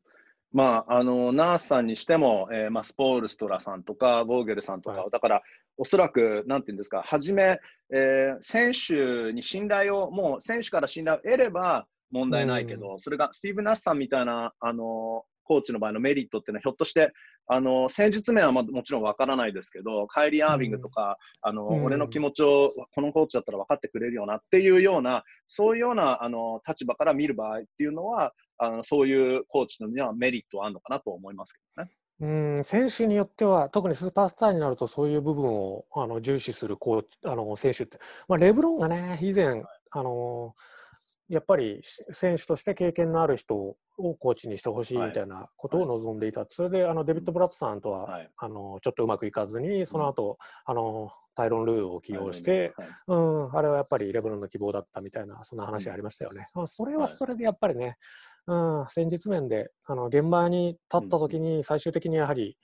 [0.51, 5.09] まあ、あのナースさんにしても、えーまあ、スポールストラさんとか、ボーゲルさんとか、はい。
[5.11, 5.41] だから、
[5.77, 7.59] おそらく、なんていうんですか、初め、
[7.93, 17.13] えー選手に信頼を、もう選手から信頼を得れば問題ないけど、それがスティーブ・ナースさんみたいな、あのコーチの場合のメリットっていうのは、ひょっとして、
[17.47, 21.83] あの戦術面はまもちろんわからないですけど、カイリー・アービングとか、あのうん。
[21.85, 31.91] 俺の気持ちをこのコーチだったら分かってくれるよなっていうような、そういうようなあの立場から見る場合っていうのは、あのそういうコーチのにはメリットはあるのかなと思いますけどね。
[32.21, 32.27] う
[32.61, 32.63] ん。
[32.63, 40.55] 選手によっては、特にスーパースターになると、そういう部分をあの重視するコーチあの選手って、まあ、レブロンがね、以前、あの
[41.27, 56.47] やっぱり選手として経験のある人をコーチにしてほしいみたいなことを望んでいた、はい、それであのデビッド・ブラッドさんとは、はい、あのちょっとうまくいかずに、その後、うん、あのタイロン・ルーを起用して、はい、うん、あれはやっぱりレブロンの希望だったみたいな、そんな話ありましたよね。
[56.55, 57.97] うん、それはそれでやっぱりね、
[58.47, 62.57] うん、戦術面であの現場に立った時に最終的にやはり、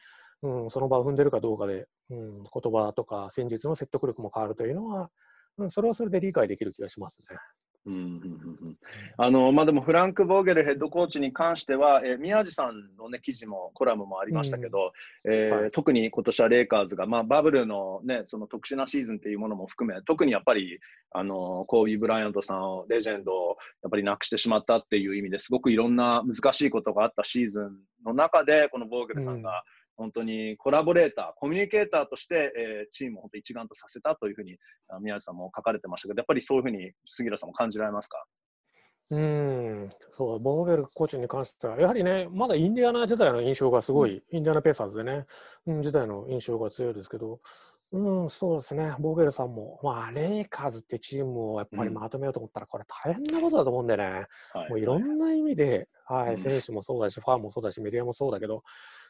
[0.44, 5.10] うん、その場を踏んでるかどうかで、うん、言葉とか戦術の説得力も変わるというのは、
[5.58, 7.38] うん、それはそれで理解できる気がしますね。
[7.86, 8.78] うんうんうんうん。
[9.18, 14.92] あのまあ、でもフランク・ボーゲルヘッドコーチに関しては、えー、宮地さんの、ね、記事もコラムもありましたけど、
[15.26, 20.80] うん、えーはい、特に今年はレイカーズが、まあ、バブルの,、ね、その特殊なシーズンというものも含め、特にやっぱり
[21.12, 29.56] あのコービー・ブライアントさんを、レジェンドをやっぱりなくしてしまったっていう意味ですごくいろんな難しいことがあったシーズンの中で、このボーゲルさんが、うん
[30.02, 34.58] 本当にコラボレーター、コミュニケーターとして、えー、チームを本当一丸とさせたというふうに
[35.02, 38.26] 宮内さんも書かれてましたけど、やっぱりそういうふうに杉浦さんも感じられますか？
[39.12, 45.26] うんそうボーゲルコーチに関しては、やはりね、まだインディアナ時代の印象がすごい、うん、インディアナ・ペーサーズでね、
[45.68, 47.42] うん、時代の印象が強いですけど、
[47.92, 58.64] うん、そうですね、ボーゲルさんも、まあ、レイカーズってチームをやっぱりまとめようと思ったら、これ大変なことだと思うんでね、うん、もういろんな意味で、はい、はい、選手もそうだし、ファンもそうだし、メディアもそうだけど、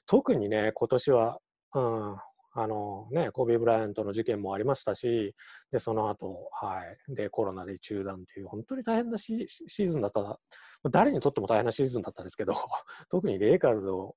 [0.06, 1.40] 特にね、今年は、
[1.74, 2.18] うん、
[2.54, 5.34] あのね、コビー・ブライアントの事件もありましたし、
[5.72, 10.40] で、その後、はい、で、コロナで中断という、本当に大変なシーズンだった、
[10.90, 12.54] 誰にとっても大変なシーズンだったんですけど、
[13.10, 14.16] 特にレイカーズを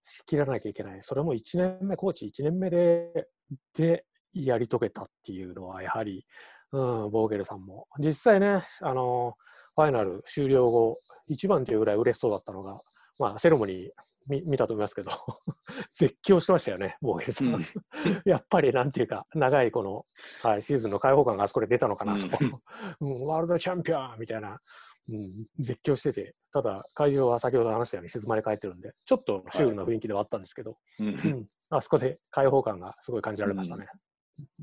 [0.00, 1.02] 仕切らなきゃいけない。
[1.02, 3.28] それも1年目、コーチ1年目で、
[3.74, 6.26] で、やり遂げたっていうのは、やはり、
[6.72, 7.86] うん、ボーゲルさんも。
[7.98, 9.34] 実際ね、あの、
[9.74, 12.80] ファイナル終了後、一番というぐらい嬉しそうだったのが、
[13.18, 13.90] まあ、セレモニー
[14.26, 15.10] 見見たと思いますけど
[15.92, 17.54] 絶叫してましたよね、ボーゲルさん。
[17.54, 17.60] うん、
[18.24, 20.06] やっぱりなんていうか、長いこの、
[20.42, 22.26] はい、シーズンの開放感があそこで出たのかなと、
[23.00, 24.58] うん、 ワールドチャンピオンみたいな、
[25.08, 33.86] うん、絶叫してて、ただ会場は先ほど話したように静まり返ってるんで、ちょっとシュールな雰囲気ではあったんですけど、はい、うん、あそこで開放感がすごい感じられましたね。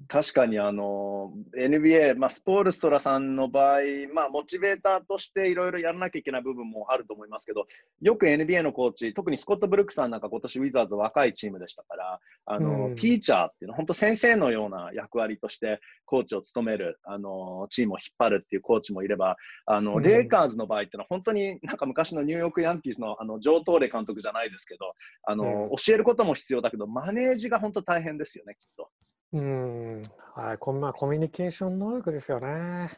[0.07, 3.79] 確かにあの NBA、まあ、スポールストラさんの場合、
[4.13, 7.65] まあ、モチベーターとしていろいろやらなきゃいけない部分もあると思いますけど、
[8.01, 28.89] よく NBA のコーチ、特にスコット・ブルックさんなんか今年ウィザーズ若いチームでしたから、あの、うん、ティーチャーっていうのは本当先生のような役割としてコーチを務める、あのチームを引っ張るっていうコーチもいれば、あの、うん、レイカーズの場合っていうのは本当になんか昔のニューヨーク・ヤンキースのあのジョー・トーレ監督じゃないですけど、あの、うん、教えることも必要だけど、マネージが本当大変ですよね、きっと。
[29.33, 30.03] うん、
[30.35, 32.89] はい、こまあ、コミュニケーション能力ですよね。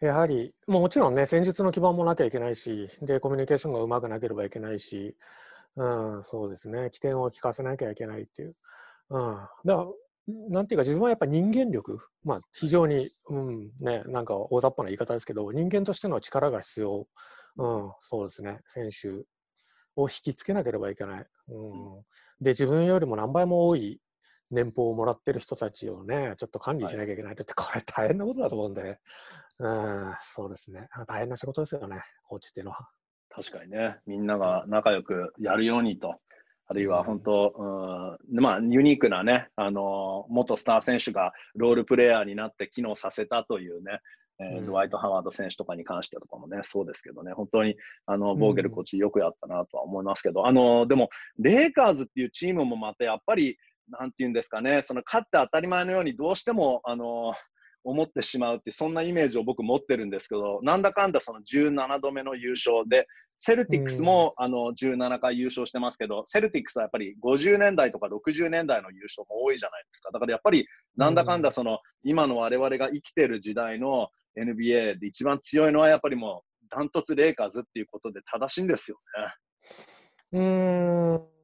[0.00, 5.16] やはり、もちろんね、戦術の基盤もなきゃいけないし、で、コミュニケーションがうまくなければいけないし、
[5.76, 8.56] うん、そうですね、起点を聞かせなきゃいけないっていう。
[9.10, 9.86] うん、だから
[10.48, 17.06] なんていうか、自分はやっぱ人間力、まあ、非常に、うん、ね、なんか大雑把な言い方ですけど、人間としての力が必要。
[17.56, 19.08] うん、そうですね、選手
[19.96, 21.26] を引きつけなければいけない。
[21.48, 22.04] うん、
[22.40, 24.00] で、自分よりも何倍も多い
[24.50, 27.32] 年俸をもらってる人たちをね、ちょっと管理しなきゃいけない。
[27.32, 28.98] って、これ大変なことだと思うんで、
[29.58, 30.88] うん、そうですね。
[31.06, 32.88] 大変な仕事ですよね、コーチっていうのは。
[33.30, 36.16] 確かにね、みんなが仲良くやるようにと、
[36.66, 43.98] あるいは本当、うん、まあ、ユニークなね、あの、元スター選手がロールプレイヤーになって機能させたというね、
[44.40, 53.58] えー、ドワイト・ハワード選手とかに関してとかもね、そうですけどね、本当にあのボーゲルコーチよくやったなとは思いますけど、うん、あのでも、レイカーズっていうチームもまたやっぱり、
[53.90, 57.32] なんていうんですかね、その勝って当たり前のようにどうしても、あの、
[57.82, 63.06] 思ってしまうって、そんなイメージを僕持ってるんですけど、なんだかんだその17度目の優勝で、
[63.38, 70.10] セルティックスも、あの17回優勝してますけど、セルティックスはやっぱり50年代とか60年代の優勝も多いじゃないですか。
[70.12, 78.98] だからやっぱり、なんだかんだその、今の我々が生きてる時代の NBA で一番強いのはやっぱりもう、ダントツレイカーズっていうことで正しいんですよ
[80.32, 80.38] ね。
[80.38, 81.39] うーん。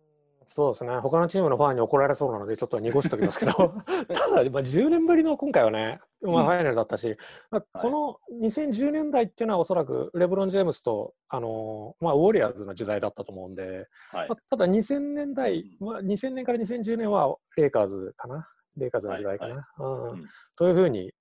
[0.47, 3.53] そうですね、他のチームのファンに怒られそうなので、ちょっと濁しておきますけど、
[4.09, 7.17] ただ、まあ、10年ぶりの今回はね、まあ、ファイナルだったし、うん、
[7.51, 19.55] まあ、この2010年代っていうのは、おそらくレブロン・ジェームスと、あのまあ、ウォリアーズの時代だったと思うんで、はい、まあ、ただ2000年代は、2000年から2010年はレイカーズかな、レイカーズの時代かな？
[19.55, 21.13] はいはい、うん、というふうに、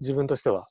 [0.00, 0.66] 自分としては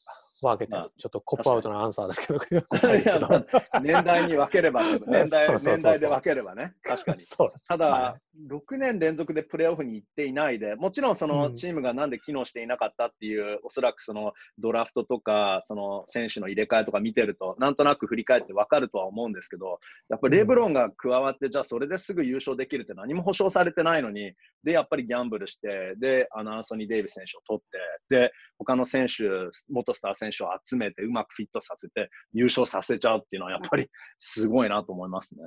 [0.48, 2.40] 分けて、ちょっとコップアウトのアンサーですけど、
[3.82, 7.20] 年代に分ければ、年代年代で分ければね、確かに。
[7.68, 8.18] ただ、
[8.50, 29.26] 6年連続でプレーオフに行っていないで、もちろんそのうんチームがなんで機能していなかったっていう、おそらくそのドラフトとか、その選手の入れ替えとか見てると、なんとなく振り返って分かるとは思うんですけど、やっぱりレブロンが加わって、じゃあそれですぐ優勝できるって何も保証されてないのに、で、やっぱりギャンブルして、で、あのアンソニー・デイビス選手を取って、で、他の選手、
[29.70, 35.44] 元スター選手を集めて、うまくフィットさせて、優勝させちゃうっていうのは、やっぱりすごいなと思いますね。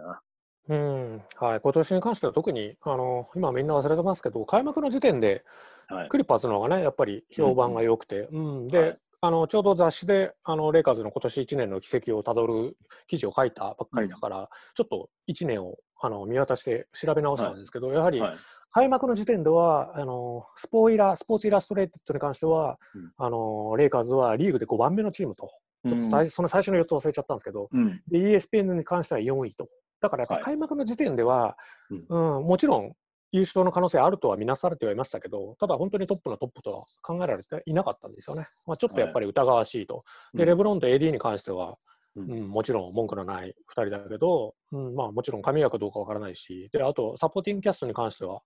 [0.69, 1.23] うん。
[1.37, 5.45] はい、今年に関しては特にあの今みんな忘れてますけど開幕の時点で
[5.89, 6.09] はい。
[6.09, 8.67] クリッパーズの方がねやっぱり評判が良くて、うん。
[8.67, 8.99] で、はい。
[9.23, 12.77] あのちょうど雑誌であのレイカーズの今年1年の軌跡をたどる
[13.07, 18.37] 記事を書いたばっかりだから、ちょっと1年をあの見渡して調べ直したんですけど、やはりはい。
[18.71, 23.13] 開幕の時点ではあのスポイラスポーツイラストレーテッドに関しては、うん。
[23.17, 25.51] あのレイカーズはリーグで5番目のチームと。
[25.89, 28.03] ちょっと最、その最初の4つ忘れちゃったんですけど、うん。
[28.09, 29.69] で ESPN に関しては4位と。
[30.01, 30.45] だからやっぱはい。
[30.45, 31.57] 開幕の時点では、
[31.91, 32.93] ううんもちろん
[33.33, 38.47] 優勝の可能性あるとは見なされてはいましたけど、ただ本当にトップのトップとは考えられていなかったんですよね。
[38.67, 40.05] まあ、ちょっとやっぱり疑わしいと。
[40.35, 40.49] で、うん。
[40.49, 41.77] レブロンと AD に関しては、
[42.15, 48.41] ううんんもちろん文句のない2人だけど、うんまあ、もちろん神谷かどうかわからないし、であとサポーティングキャストに関しては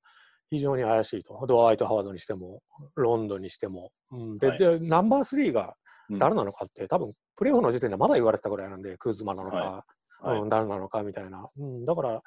[0.51, 1.45] 非常に怪しいと。
[1.47, 2.63] ドワイト・ハワードにしても、
[2.97, 3.93] ロンドンにしても。
[4.11, 4.59] うんではい。
[4.59, 5.75] でナンバー3が
[6.11, 6.19] うん。
[6.19, 9.85] 誰なのかって、多分プレーオフの時点でまだ言われてたぐらいなんで、クーズマなのか、は
[10.23, 10.41] はい。
[10.41, 12.23] うん、誰なのかみたいな、うん、だから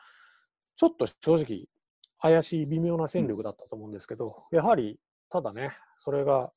[0.76, 1.68] ちょっと正直
[2.20, 6.52] 怪しい微妙な戦力だったと思うんですけど、やはりただねそれが、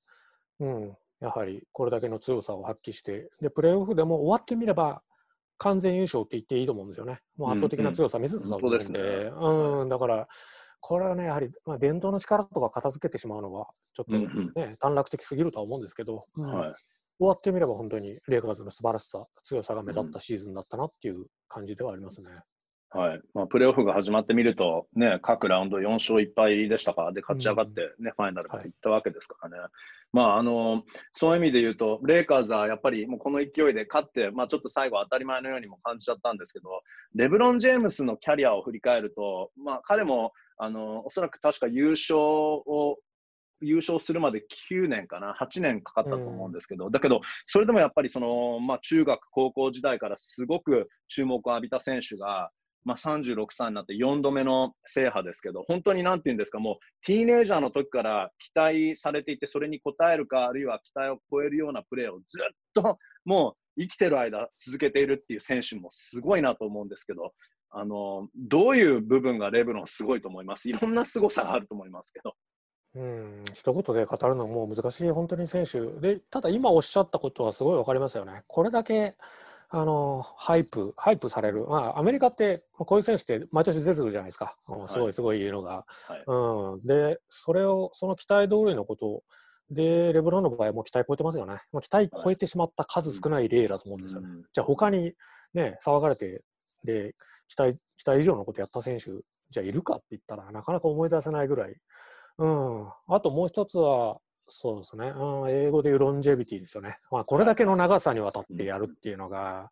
[0.61, 5.03] うん、やはりこれだけの強さを発揮してでプレーオフでも終わってみれば
[5.59, 7.21] 完全優勝って言っていいと思うんですよね。
[7.37, 9.83] もう圧倒的な強さ見せてたと思うんで,、うんうんね。
[9.83, 10.29] うん、だから
[10.81, 14.53] これはねやはり、まあ、伝統の力とか片付けてしまうのはちょっとうん。
[14.55, 16.47] ね、短絡的すぎるとは思うんですけど、うん。
[16.47, 16.75] はい。
[17.19, 22.29] 終わってみれば本当にレイカーズの素晴らしさ、強さが目立ったシーズンだったなっていう感じではありますね。
[22.91, 23.21] はい。
[23.35, 29.57] まあ、プレーオフが始まってみると、ね、各ラウンド4勝1敗でしたか、で勝ち上がって、ねファイナルまで行ったわけですからね、
[30.13, 36.69] まあ、あのそういう意味で言うと、レイカーズはやっぱりもうこの勢いで勝って、まあ、ちょっと最後、当たり前のようにも感じちゃったんですけど、
[37.15, 42.99] レブロン・ジェームスのキャリアを振り返ると、まあ、彼もあのおそらく確か優勝を
[43.61, 52.51] 優勝するまで9年かな、8年かかったと思うんですけど、だけど、それでもやっぱりその、まあ、中学、高校時代からすごく注目を浴びた選手が、
[52.85, 67.33] まあ、36歳になって4度目の制覇ですけど、本当になんていうんですか、もうティーネイジャーの時から期待されていて、それに応えるか、あるいは期待を超えるようなプレーをずっともう生きてる間続けているっていう選手もすごいなと思うんですけど、
[67.71, 70.71] あのどういう部分がレブロンすごいと思います？
[70.71, 72.35] いろんな凄さがあると思いますけど。
[72.97, 78.43] うん、一言で語るのも難しい、本当に選手で、ただ今おっしゃったことはすごい分かりますよね。
[78.47, 79.17] これだけ
[79.69, 85.85] あの hype、hype される、まあ、アメリカってまあこういう選手って毎年出てくるじゃないですか、うんすごいすごいのが。
[86.09, 89.23] はいうん、で、それを、その期待通りのこと
[89.71, 91.61] で、レブロンの場合はもう期待超えてますよね。
[91.73, 94.29] まあ、期待超えてしまった数少ない例だと思うんですよね。
[94.31, 95.13] うんじゃあ他に
[95.53, 96.43] ね、騒がれて、
[96.85, 97.15] で、
[97.49, 99.11] 期待、期待以上のことやった選手、
[99.51, 101.77] じゃあいるかって言ったらなかなか思い出せないぐらい。
[102.39, 102.89] うん。
[103.09, 104.19] あともう一つは、
[104.49, 106.99] そうですね、うん、英語で言うロンジェビティですよね。
[107.11, 109.71] まあ、これだけの長さにわたってやるっていうのが、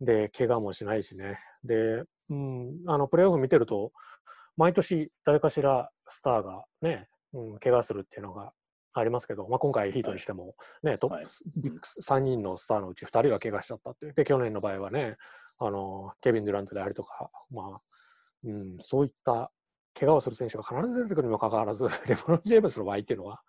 [0.00, 1.38] で、怪我もしないしね。
[1.64, 3.92] で、うん、あの、プレーオフ見てると、
[4.56, 8.52] 毎年誰かしらスターがね、うん、怪我するっていうのが
[8.92, 14.14] ありますけど、まあ、今回ヒートにしても、ね、トッはいプビッグ3人のスターのうち2人が怪我しちゃったっていう。
[14.14, 15.16] で、去年の場合はね、
[15.58, 17.80] あの、ケビン・デュラントでありとか、まあ、
[18.44, 19.52] うん、そういった
[19.98, 23.42] 怪我をする選手が必ず出てくるにもかかわらず、 レブロン・ジェームスの場合っていうのは、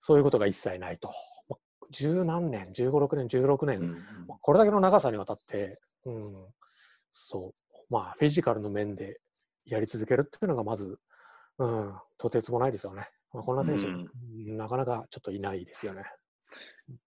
[0.00, 1.08] そういうことが一切ないと。
[1.48, 1.58] まあ
[1.90, 6.46] 十何年、15、6年、16年、うんまあこれだけの長さにわたって、うん、
[7.12, 9.20] そう、まあ、フィジカルの面で
[9.64, 10.98] やり続けるっていうのが、まず、
[11.58, 13.08] うん、とてつもないですよね。
[13.32, 16.04] まあ、こんな選手、うんなかなかちょっといないですよね。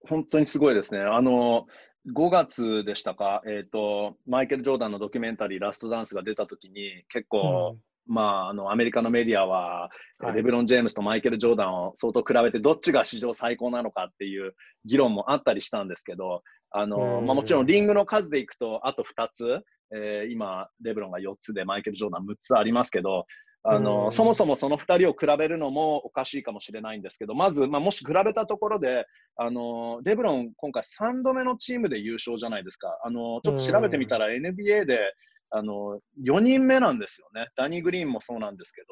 [0.08, 1.02] 本当にすごいですね。
[1.02, 1.66] あの
[2.14, 7.78] 5月でしたか、えーと、マイケル・ジョーダンのドキュメンタリー、ラストダンスが出たときに、結構、
[8.08, 10.36] まあ、あのアメリカのメディアは、はい。
[10.36, 14.54] レブロン・ジェームスとマイケル・ジョーダンを相当比べて、どっちが史上最高なのかっていう
[14.86, 17.26] 議論もあったりしたんですけど、あのうん。
[17.26, 23.26] まあ、もちろんリングの数でいくと、あと2つ、えー今、レブロンが4つで、マイケル・ジョーダン6つありますけど、
[23.64, 24.12] あのうん。
[24.12, 33.00] そもそもその2人を比べるのもおかしいかもしれないんですけど、まず、まあ、もし比べたところで、あのレブロン、今回3度目のチームで優勝じゃないですか。
[33.04, 35.14] あのちょっと調べてみたら NBA で、
[35.52, 37.50] あの4人目なんですよね。
[37.56, 38.88] ダニー・グリーンもそうなんですけど、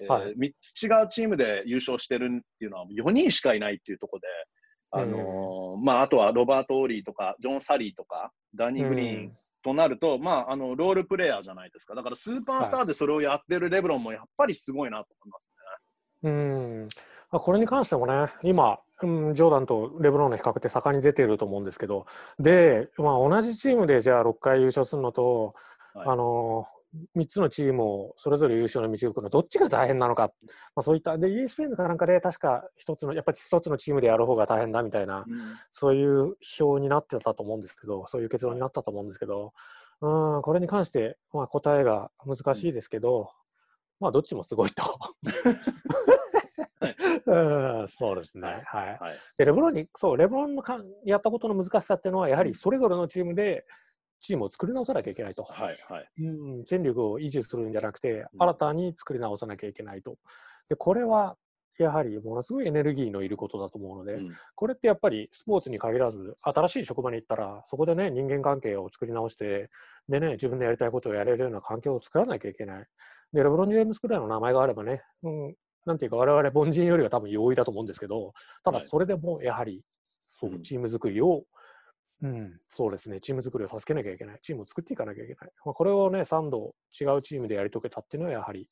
[0.00, 4.26] えーはい3つ違うチームで優勝してるっていうのは4人しかいないっていうところで、
[4.90, 11.94] あのまあ、あとはロバート・オーリーとか、ジョン・サリーとか、ダニー・グリーン、うんとなると、まあ、あのロールプレイヤーじゃないですか。
[11.94, 15.42] だからスーパースターでそれをやってるレブロンもやっぱりすごいなと思います
[16.22, 16.30] ね。
[16.30, 16.88] うん
[17.30, 22.06] まあ、これに関してもね、今、うん、ジョーダンとレブロンの比較って盛んに出ていると思うんですけど、
[22.38, 25.54] で、まあ、同じチームでじゃあ6回優勝するのと、はい、
[26.06, 26.66] あの
[27.16, 30.32] 3つのチームをそれぞれ優勝の導くのどっちが大変なのか、
[30.74, 39.52] まあ、そういったで ESPN かなんかで確か一つのやっぱり一つのチームでやる方が大変だみたいな、うん、そういう表になってたと思うんですけどそういう結論になったと思うんですけど、
[40.00, 43.26] うん、これに関して、まあ、答えが難しいですけど、うん、
[44.00, 44.82] まあどっちもすごいと。
[47.26, 48.62] うん、そうですね。
[48.64, 48.98] はい。
[48.98, 53.66] はい、でレブロンにそうレブロンのかやったことの難しさっていうのはやはりそれぞれのチームで
[54.20, 55.42] チームを作り直さなきゃいけないと。
[55.42, 60.16] はいはい、うん戦力を維持するんじゃなくて、新たに作り直さなきゃいけないと。
[60.68, 61.36] でこれは
[61.78, 69.70] やはりものすごいエネルギーのいることだと思うので、うん、これってやっぱりスポーツに限らず新しい職場に行ったらそこでね人間関係を作り直して
[70.08, 72.86] でね自分でやりたいことをやれるような環境を作らなきゃいけない。
[73.32, 75.54] でレブロン・ジェームスくらいの名前があればね、うん、
[75.86, 78.32] なんていうか我々凡人よりは多分容易だと思うんですけど
[78.64, 79.82] ただそれでもやはり、
[80.26, 81.44] そうチーム作りをうん、
[82.22, 82.60] うん。
[82.66, 88.68] そうですね、チーム作りを助けなきゃいけない、チームを作っていかなきゃいけない、まあ、これをね、3度違うチームでやり遂げたっていうのは、やはり、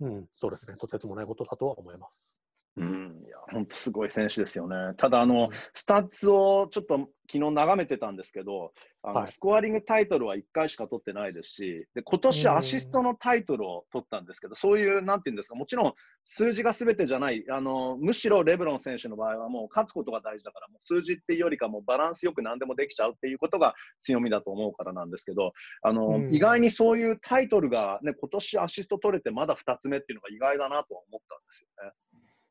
[0.00, 2.45] うん、そうですね、とてつもないことだとは思います。
[2.78, 4.76] うん、いや、本当すごい選手ですよね。
[4.98, 8.72] ただ、あの、スタッツをちょっと昨日眺めてたんですけど、
[9.02, 15.94] あの、はい、スコアリングタイトルは1回しか取ってないですし、で今年アシストのタイトルを取ったんですけど、そういう、なんていうんですか、もちろん
[16.26, 31.92] 数字がすべてじゃない、あの、むしろレブロン選手の場合はもう勝つことが大事だから、もう数字っていうよりかもバランスよく何でもできちゃうっていうことが強みだと思うからなんですけど、あの、意外にそういうタイトルがね、今年アシスト取れてまだ2つ目っていうのが意外だなと思ったんですよね。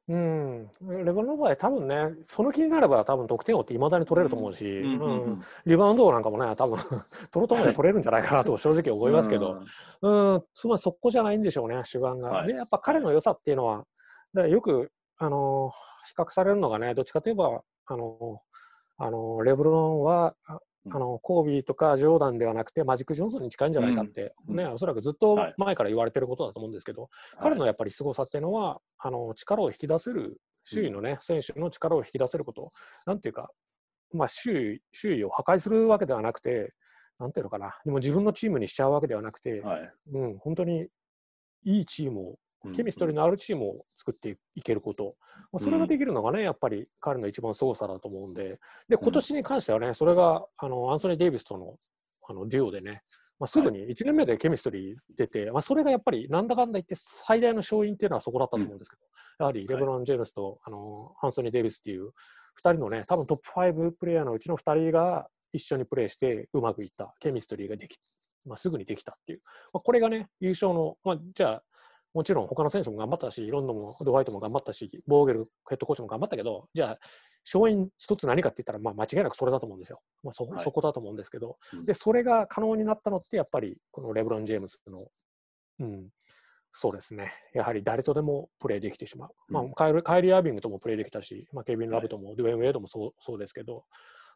[0.07, 0.69] うん、
[1.03, 4.63] レバノンの場合、多分ね、その気になれば、多分得点王っていまだに取れると思うし、
[5.65, 6.77] リバウンド王なんかもね、多分
[7.31, 9.63] 取ろうと思えば取れるんじゃないかなと正直思いますけど、
[10.01, 12.29] うん、つまりそこじゃないんでしょうね、主眼が。
[12.29, 13.83] はい、で、やっぱ彼の良さっていうのは、
[14.33, 15.71] だよく、あの
[16.07, 18.41] 比較されるのがね、どっちかといえば、あの
[18.97, 20.35] あのレブロンは
[20.91, 27.09] あのコービーとかジョーダンではなくてマジック・ジョンソンに近いんじゃないかって、うん、ね、おそらくずっと前から言われてることだと思うんですけど、はい、
[27.41, 32.71] 彼のやっぱり凄さっていうのはあの力を引き出せる周囲のね、選手の力を引き出せること、
[33.05, 33.49] なんていうか、
[34.13, 36.73] まあ、周囲周囲を破壊するわけではなくて、
[37.19, 40.87] なんていうのかな、でも自分のチームにしちゃうわけではなくて、はい、うん、本当に
[41.63, 42.35] いいチームを
[42.73, 45.15] ケミストリーのあるチームを作っていけること、
[45.51, 51.75] まあ、それができるのがね、やっぱり彼の一番操作だと思うんで、で今年に関してはね、それがあのアンソニー・デイビスとの
[52.27, 53.03] あのデュオでね、
[53.39, 59.01] まあ、すぐに1年目でケミストリー出て、まあ、それがやっぱりなんだかんだ言って最大の勝因っていうのはそこだったと思うんですけど、
[59.39, 62.11] やはりレブロン・ジェームスとあのアンソニー・デイビスっていう2
[62.71, 67.97] 人のね、多分トップ5プレイヤーのうちの2人が一緒にプレーしてうまくいったケミストリーができ
[68.45, 69.41] まあ、すぐにできたっていう、
[69.73, 71.63] まあ、これがね、優勝の、まあ、じゃあ、
[72.15, 76.99] もちろん他の選手も頑張ったし、ロンドンもドワイトも頑張ったし、ボーゲルヘッドコーチも頑張ったけど、じゃあ、
[77.45, 80.01] 勝因一つ何かって言ったら、まあ、間違いなくそれだと思うんですよ。
[80.23, 85.07] まあそ、はい、そこだと思うんですけど、で、それが可能になったのって、やっぱりこのレブロン・ジェームズの、
[85.79, 86.07] うん、
[86.71, 89.29] そうですね、やはり誰とでもプレーできてしまう。
[89.49, 93.83] うん、まあカイル、カイリー・アービングともプレーできたし、まあ、ケビン・ラブとも、はい、ドゥエン・ウェイドもそうそうですけど、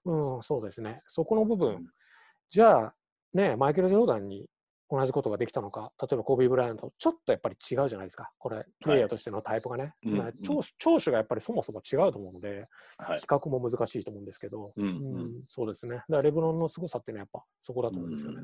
[0.04, 1.88] うん、そうですね、そこの部分、
[2.50, 2.94] じゃあ、
[3.34, 4.50] ね、マイケル・ジョーダンに
[4.90, 12.68] 同じことができたのか、例えばコービー・ブライアント、ちょっとやっぱり違うじゃないですか、これ、プレイヤーとしてのタイプがね、はい、長長所がやっぱりそもそも違うと思うので、
[12.98, 18.42] はい、比較も難しいと思うんですけど、うん、うん、そうですね、だからレブロンの凄さっていうのはやっぱそこだと思うんですよね。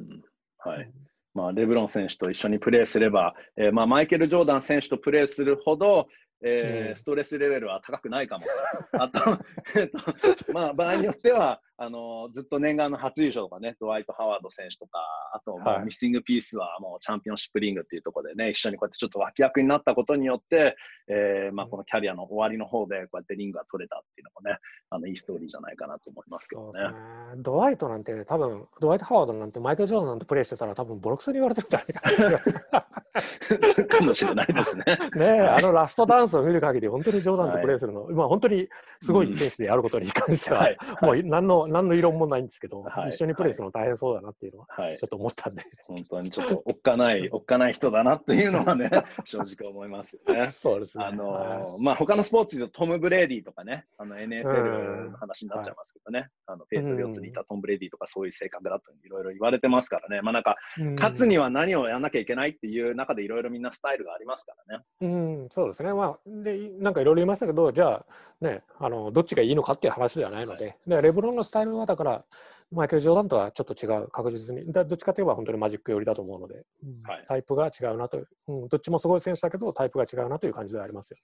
[0.60, 0.92] はい、
[1.34, 6.08] まあ、レブロン選手と一緒にプレーすれば、えーまあ、マイケル・ジョーダン選手とプレーするほど、
[6.44, 8.46] えー、うん、ストレスレベルは高くないかも。
[8.94, 9.20] あと、
[9.80, 15.00] えっと、まあ、場合によっては、あのずっと念願の初優勝とかね、ドワイト・ハワード選手とか、
[15.34, 20.78] あと、まあ、ミッシングピースはもうチャンピオンシップリングっていうところでね、一緒にこうやってちょっと脇役になったことによって、
[21.10, 24.58] えーまあ、このキャリアの終わりの方で、こうやってリングが取れたっていうのもね、
[24.90, 26.80] あのいいストーリーじゃないかなと思いますけどね。
[26.82, 26.90] ね
[27.38, 32.86] ドワイトなんて、多分ドワイト・ハワードなんて、マイケル・ジョーダンなんてプレーしてたら、多分ボロクソに言われてるんじゃないかな。
[33.88, 34.84] かもしれないですね。
[35.16, 38.68] ねあのラストダンスを見る限り、本当にジョーダンとプレーするの、はい、まあ本当に
[39.00, 45.64] すごい選手であることに関しては、はい、もう何の何の異論もないんですけど、はい、一緒にプレーするの大変そうだなっていうのは、ちょっと思ったんで。
[45.88, 48.90] 本当にちょっとおっかない、 おっかない人だなっていうのはね、
[49.24, 50.48] 正直思いますよね。
[50.48, 51.06] そうですね。
[51.06, 60.56] あのー、まあ他のスポーツでトム・ブレーディとかね、あの NFL の話になっちゃいますけどね、あのペイトリオッツにいたトム・ブレーディとかそういう性格だといろいろ言われてますからね、まあなんか、
[60.96, 64.84] 勝つには何をやらなきゃいけないっていう中でいろいろみんなスタイルがありますからね。
[65.02, 65.94] うん、そうですね。
[65.94, 68.06] まあ、で、なんかいろいろ言いましたけど、じゃあ、
[68.42, 72.26] ね、あの、どっちがいいのかっていう話ではないので、はい、でレブロンのスタイルはだから、
[72.70, 74.74] マイケル・ジョーダンとはちょっと違う、確実に。
[74.74, 81.18] だどっちかといえば本当にマジック寄りだと思うので、うんはいタイプが違うなという、うん、どっちもすごい選手だけど、タイプが違うなという感じではありますよ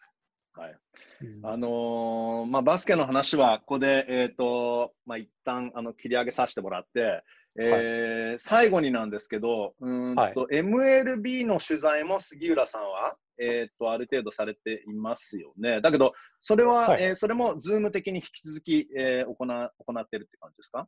[0.53, 0.69] はい。
[0.69, 0.77] ね。
[1.21, 7.23] うんあのーまあ、バスケの話は、ここで、えっ、と、まあ、一旦、あの、切り上げさせてもらって、
[7.59, 15.81] えー最後になんですけど、うーんと、はい MLB の取材も杉浦さんは、えっ、と、ある程度されていますよね。
[15.81, 17.03] だけど、それは、はい。
[17.03, 20.87] えーそれも、ズーム的に引き続き、えー行な行ってるって感じですか？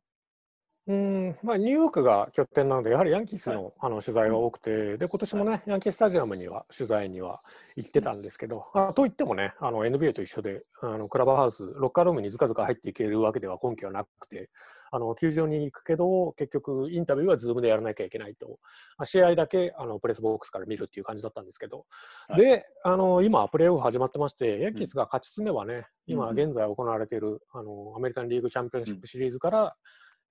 [0.86, 7.40] うんまあ、ニューヨークが拠点なので、やはりヤンキースの,、あの取材が多くて、で今年もね、ヤンキースタジアムには取材には
[7.76, 14.50] 行ってたんですけど、あといってもね、あの NBA と一緒であの、クラブハウス、ロッカールームにずかずか入っていけるわけでは根拠はなくて、
[14.90, 18.58] あの球場に行くけど、結局、インタビューはズームでやらなきゃいけないと、
[18.98, 21.86] あ試合だけあのプレスボックスから見るっていう感じだったんですけど、
[22.28, 22.40] はい。
[22.40, 29.76] であの今、プレーオフ始まってまして、ヤンキースが勝ち進めばね、今うん現在行われているあのアメリカンリーグチャンピオンシップシリーズから、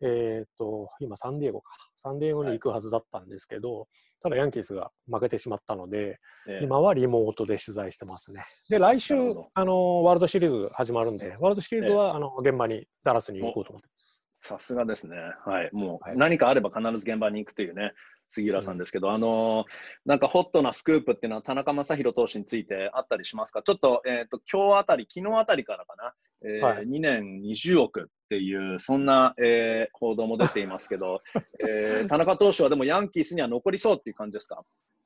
[0.01, 1.71] えーっと、今、サンディエゴか。
[1.95, 3.87] サンディエゴに行くはずだったんですけど、
[4.21, 8.43] ただヤンキースが負けてしまったので、えー今はリモートで取材してますね。
[8.69, 9.15] で、来週
[9.53, 14.22] あの、ワールドシリーズ始まるんで、ワールドシリーズは、あの、現場に、ダラスに行こうと思ってます。
[14.43, 15.15] さすがですね。
[15.45, 15.69] はい。
[15.71, 16.17] もうはい。
[16.17, 17.93] 何かあれば必ず現場に行くというね、
[18.29, 19.65] 杉浦さんですけど、あのー
[20.05, 23.61] なんかホットなスクープっていうのは田中将大投手についてあったりしますか？
[23.63, 26.13] ちょっと、えっ、と、今日あたり、昨日あたりからかな、
[26.45, 26.87] えーはい。
[26.87, 31.21] 2年20億っていう、そんな、えー報道も出ていますけど、
[31.65, 34.61] えー田中投手はでもヤンキースには残りそうっていう感じですか？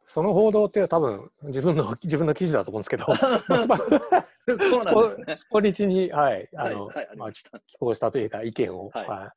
[0.07, 5.37] その報道って多分、自分の、自分の記事だと思うんですけど、 そうなんですね。
[5.37, 7.31] スポリチに、はい、あの、はい、はい、まあ。
[7.33, 7.43] 寄
[7.77, 8.89] 稿したというか、意見を。
[8.89, 9.33] はいは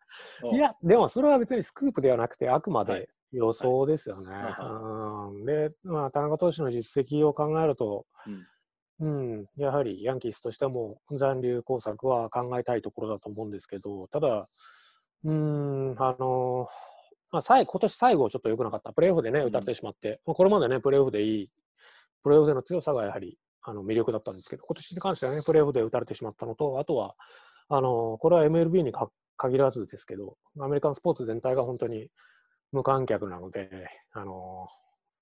[0.53, 4.33] いいや、でもそれは別にスクープではなくて、あくまはいで予想ですよね。
[4.33, 8.47] はうんで、まあ、田中投手の実績を考えると、うん
[9.01, 9.07] う
[9.43, 14.49] ん、やはりヤンキースとしても残留工作は考えたいところだと思うんですけど、ただ、
[15.25, 16.67] うん、あの、
[17.33, 18.93] まあ、最今年最後ちょっと良くなかった。
[18.93, 19.45] プレーオフでね、ん。
[19.47, 21.51] 打たれてしまって、まあこれまでね、プレーオフでいい、
[22.23, 27.15] プレーオフでの強さがやはりあの魅力だったんですけど、今年に関してはね、プレーオフで打たれてしまったのと、あとは、
[27.69, 32.09] あの、これは MLB にか限らずですけど、アメリカンスポーツ全体が本当に
[32.73, 34.69] 無観客なので、あの、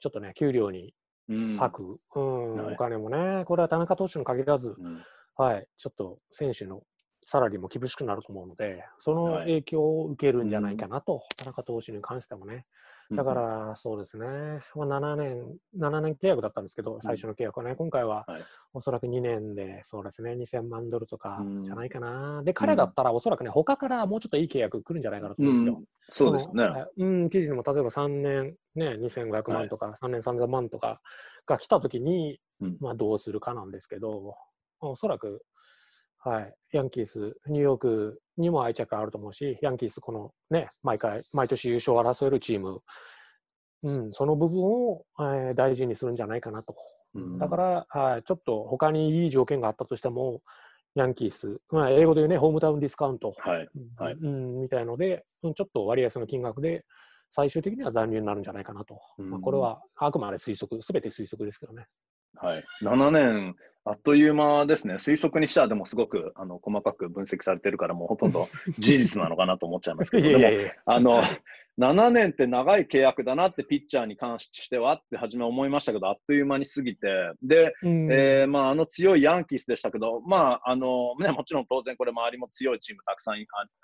[0.01, 0.95] ちょっとね、給料に
[1.29, 1.57] うん。
[1.59, 2.75] 割く、うんはい。
[2.75, 5.03] お金もね、これは田中投手に限らず、うん。
[5.37, 6.83] はい、ちょっと選手の
[7.31, 9.45] サラリーも厳しくなると思うので、そのはい。
[9.45, 12.65] 影響を受けるんじゃないかなと、田中投手に関してもね。
[13.15, 13.37] だか、うん。
[13.69, 14.27] ら、そうですね、
[14.75, 18.43] まあ、7年、7年契約だったんですけど、最初の契約はね、今回ははい。
[18.73, 21.63] おそらく2年で、そうですね、2000万ドルとかうん。
[21.63, 22.43] じゃないかな。
[22.45, 25.75] で、彼だったら、おそらくね、他からもうちょっといい契約来るんじゃないかなとう思うんですよ。
[25.75, 26.87] ん、そうですね。
[26.97, 31.03] うん、記事にも例えば3年、ね、2500万とか、3年3000万とか
[31.45, 32.79] が来たときに、うん。
[32.81, 34.35] まあ、どうするかなんですけど、
[34.81, 35.45] おそらく、
[36.21, 42.81] はい、ヤンキース、ニューヨークにも愛着あると思うし、ヤンキース、このね、毎回、毎年優勝を争えるチーム、
[43.85, 46.75] うん、その部分を、えー大事にするんじゃないかなと。
[47.15, 50.41] うんだから、はい、ちょっと他にいい条件があったとしても、
[50.95, 53.69] ヤンキース、まあ、英語で言うね、ホームタウンディスカウント、はい。
[53.97, 56.85] はいうん、みたいので、うんちょっと割安の金額で、
[57.31, 58.99] 最終的には残留になるんじゃないかなと。
[59.19, 61.87] うんまあ、これはあくまで推測、すべて推測ですけどね。
[62.37, 63.55] はい、7年、
[63.89, 70.93] あっという間ですね、推測にしてはでもすごくあの細かく分析されてるから、もうほとんど 事実なのかなと思っちゃいますけど、でも。
[70.93, 71.23] あの
[71.81, 83.37] 7年って長い契約だなって、ピッチャーに関してはって初め思いましたけど、あっという間に過ぎて、で、うんえーまあ、あの強いヤンキースでしたけど、まああのね、もちろん当然これ周りも強いチームたくさんあ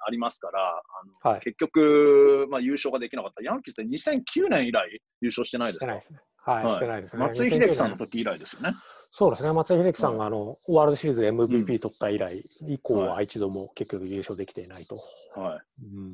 [0.06, 0.82] ありますから、あ
[1.28, 3.44] のはい結局、まあ、優勝ができなかった。
[3.44, 5.86] ヤンキースって2009年以来優勝してないですか？
[5.86, 6.00] ね。
[6.44, 7.22] はい、はいしてないですね。
[7.22, 8.72] 松井秀喜さんの2009年時以来ですよね。
[9.16, 14.96] そうですね、松井秀喜さんがあの、ワールドシリーズ MVP 取った以来、以降はは一度も結局優勝できていないと。
[15.36, 16.12] はいうん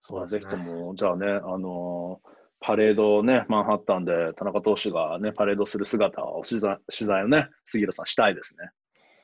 [0.00, 0.40] そうですね。
[0.42, 2.28] ひとも、じゃあね、あのー
[2.60, 8.70] パレードをね、マンハッタンで田中投手がね、パレードする姿を取材取材をね、杉浦さんしたいですね。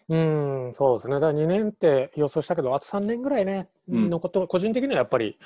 [0.09, 1.15] うん、そうですね。
[1.15, 5.39] だから2年って予想したけど、あと3年ぐらいね、うんのこと、個人的にはやっぱり、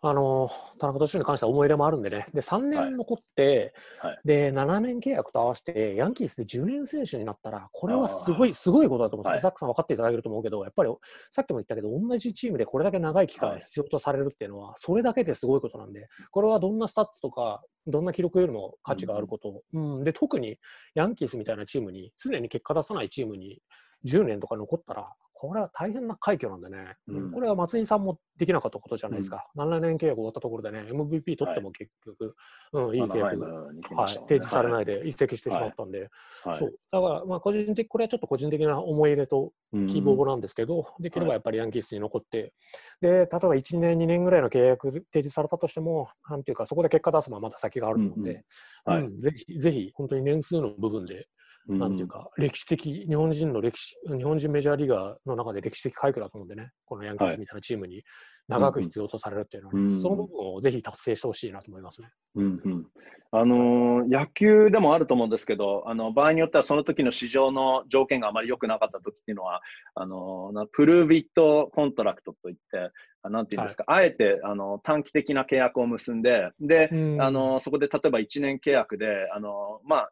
[0.00, 2.26] あの、田中投手に関しては思い入れもあるんでね。
[2.34, 9.32] で、3年残って、はいで、7年契約と合わせて、ヤンキースで10年選手になったら、これはすごい、すごいことだと思うんですよ。
[9.32, 10.90] はいザックさん分かっていただけると思うけど、やっぱり、
[11.30, 19.62] さっきも言ったけど、同じチームでこれだけ長い期間はい必要とされるっていうのは、それだけですごいことなんで、これはどんなスタッツとか、どんな記録よりも価値があること。
[19.72, 20.58] うん、で、特に
[20.94, 23.60] ヤンキースみたいなチームに、常に結果出さないチームに、
[24.04, 27.30] 10年とか残ったら、これは大変な快挙なんでね、うん。
[27.32, 29.46] これは松井さんもできなかったことじゃないですか。
[29.56, 32.34] 7年契約終わったところでね、MVP 取っても結局、
[32.72, 36.08] うん、いい契約、アナハイムに来はい、提示されないで移籍してしまったんで、
[36.44, 36.58] はい。
[36.60, 36.74] そう。
[36.90, 39.86] だから、まあ、個人的、これはちょっと個人的な思い入れとうん。
[39.86, 42.54] 希望なんですけど、できればやっぱりヤンキースに残って、
[43.00, 48.44] で例えば1年、2年ぐらいの契約提示されたとしても、なんていうか、そこで結果出すのはまだ先があると思うんで、
[48.86, 49.00] うんうん。
[49.00, 49.04] はい。
[49.04, 51.26] うんぜひ、ぜひ、本当に年数の部分で、
[51.66, 58.02] なんていうか、歴史的、日本人の歴史、日本人メジャーリーガーの中で歴史的快挙だと思うんでね、このヤンキースみたいなチームに
[58.48, 62.08] 長く必要とされるっていうのはね、うんその部分をぜひ達成してほしいなと思いますね。
[62.36, 62.86] うんうん。
[63.30, 69.62] あのー野球でもあると思うんですけど、あの場合によってはその時の市場の条件があまり良くなかった時っていうのは、
[69.94, 72.90] あのーなプルービットコントラクトといって、
[73.22, 77.22] あなんていうんですか、あえてあの短期的な契約を結んで、で、うん。
[77.22, 80.10] あのそこで例えば1年契約で、あのまあ、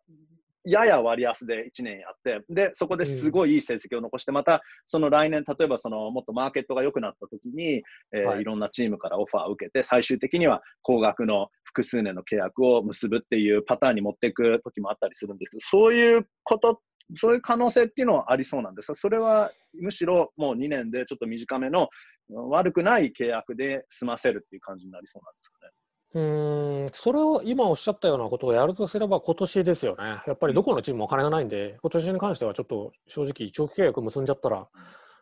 [0.64, 7.82] やや割安で1年やって、で、そこですごいいい成績を残して、またその来年、例えばそのもっとマーケットが良くなった時に、
[8.12, 8.42] えーはい。
[8.42, 15.50] い、ろんなチームからオファーを受けて、最終的には高額の複数年の契約を結ぶっていうパターンに持っていく時もあったりするんです。
[15.50, 16.80] けど、そういうこと、
[17.16, 18.88] そういう可能性っていうのはありそうなんです。
[18.88, 19.50] が、それは
[19.80, 21.88] むしろもう2年でちょっと短めの
[22.28, 25.72] 悪くない契約で済ませるっていう感じになりそうなんですかね。
[26.14, 30.22] うーんそれを今おっしゃったようなことをやるとすれば今年ですよね。
[30.26, 34.68] やっぱりどこのチームもお金がないんで、今年に関してはちょっと正直長期契約結んじゃったら、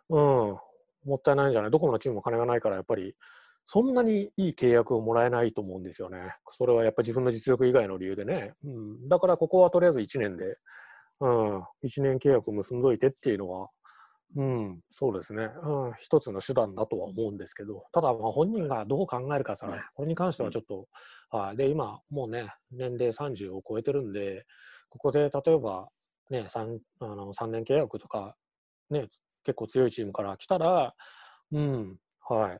[0.09, 0.61] うん、も
[1.17, 1.71] ったいないんじゃない？
[1.71, 3.15] どこのチームもお金がないからやっぱり
[3.67, 6.35] そんなにいい契約をもらえないと思うんですよね。
[6.51, 8.55] それはやっぱり自分の実力以外の理由でね。
[8.65, 10.57] うん、だからここはとりあえず1年で、
[11.21, 13.69] うん、1年契約結んどいてっていうのは、
[14.37, 20.89] うん、そうですね、うん、一つの手段だとは思うんですけど、ただ、まあ本人がどう考えるかさこれに関してはちょっと、
[21.31, 24.47] はい、で、今、もうね、年齢30を超えてるんで、
[24.89, 25.89] ここで例えば、
[26.31, 28.37] ね、3, あの3年契約とか、
[28.91, 29.09] ね、
[29.45, 30.95] 結構強いチームから来たら、
[31.53, 32.59] うん、はい、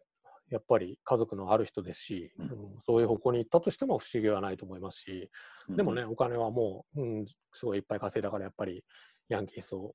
[0.51, 2.45] やっぱり家族のある人ですし、うん。
[2.47, 2.51] うん
[2.85, 5.31] そういう方向に行ったとしても不思議はないと思いますし、
[5.69, 8.83] でもね、お金はもう、うん、すごいいっぱい稼いだから、やっぱり
[9.29, 9.95] ヤンキースを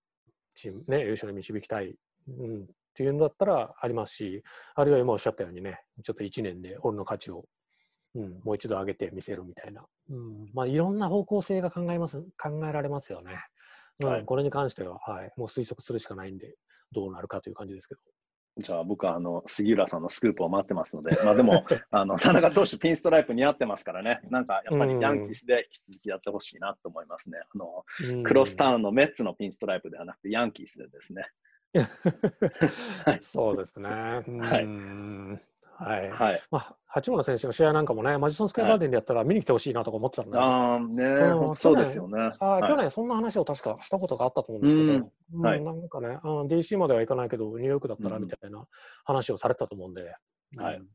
[0.55, 1.95] チーム、ね、優勝に導きたい、
[2.27, 4.43] うん、っていうんだったらありますし、
[4.73, 7.45] あるいは今おっしゃったようにね、ちょっと1年で俺の価値を、
[8.15, 10.49] うん、もう一度上げてみせるみたいな、うん。
[10.53, 13.37] まあ、いろんな方向性が考えます考えられますよね。
[13.99, 14.07] うん。
[14.07, 14.25] はい。
[14.25, 16.55] これに関しては、はい、もう推測するしかないんで、
[16.91, 18.01] どうなるかという感じですけど。
[18.57, 27.39] じゃあ僕はあの杉浦さんのスクープを待ってますので、まあでも、 あの田中投手、ピンストライプ似合ってますからね、なんかやっぱりヤンキースで引き続きやってほしいなと思いますね。
[27.53, 27.85] あの
[28.23, 31.27] クロスタウンのメッツのピンストライプではなくて、ヤンキースでですね。
[33.05, 33.89] はいそうですね。
[33.89, 34.21] は
[34.61, 35.41] いうん
[35.77, 36.09] はい。
[36.09, 36.41] はい。
[36.51, 42.31] まあ、八村選手の試合なんかもね、マジソンスクエアガーデンでやったら見に来てほしいなとか思ってたんで、ああ、ねうん本当そうですよね。
[42.39, 42.63] あはい。
[42.63, 45.41] 去年そんな話を確かしたことがあったと思うんですけど、うん。
[45.41, 45.61] はい。
[45.61, 48.65] なんかね、あ DC までは行かないけど、ニューヨークだったらうんみたいな
[49.03, 50.15] 話をされてたと思うんで。
[50.57, 50.75] はい。
[50.77, 50.87] うん。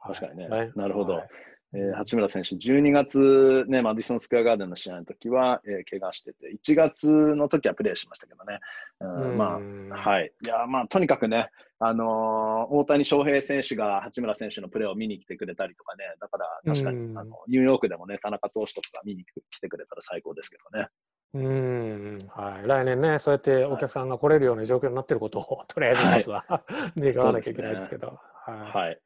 [0.00, 0.48] 確かにね。
[0.48, 0.72] はい。
[0.76, 1.14] なるほど。
[1.14, 1.28] はい
[1.72, 8.58] えー八村選手、12月、ね、マディソンスクエアガーデンの試合の時は、えー怪我してて、1月の時はプレーしましたけどね。
[9.00, 10.32] うんまうんあ、はい。
[10.44, 20.88] いや、まあ、とにかくね、あのー大谷翔平選手が八村選手のプレーを見に来てくれたりとかね、だから確かに、うんあのニューヨークでもね、田中投手とかが見に来てくれたら最高ですけどね。
[21.32, 26.44] うんはい、来年ね、そうやってお客さんが来れるような状況になっていることを、とりあえずまずは、
[26.98, 28.18] 願わなきゃいけないですけど。
[28.46, 29.00] はいはい。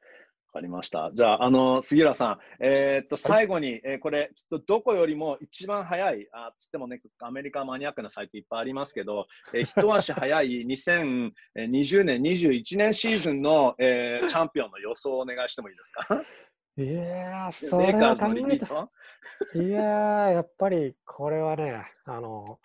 [0.55, 1.11] わかりました。
[1.13, 16.23] じゃあ、あの、杉浦さん、えーっと、最後に、えーこれ、きっとどこよりも一番早い、あつってもね、アメリカマニアックなサイトいっぱいありますけど、えー 一足早い2020年、21年シーズンの、えーチャンピオンの予想をお願いしてもいいですか？
[16.77, 17.77] いやー、そ
[18.15, 18.89] 考えた。
[19.59, 22.59] いやー、やっぱりこれはね、あの、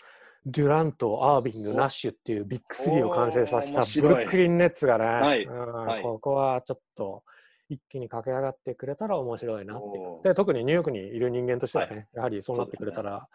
[0.47, 5.45] デュラント、アービング、おナッシュっていうビッグスリーを完成させたブルックリン・ネッツがね、はい。
[5.45, 6.03] うんはい。
[6.03, 7.25] ここはちょっと
[7.71, 9.83] 一気に駆け上がってくれたら面白いなっ
[10.23, 10.29] て。
[10.31, 13.27] で特にニューヨークにいる人間としてはね、はやはりそうなってくれたら、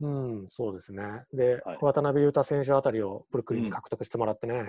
[0.00, 1.02] うん、そうですね。
[1.34, 1.78] で、はい。
[1.82, 4.64] 渡辺裕太選手あたりをブルックリンに獲得してもらってね、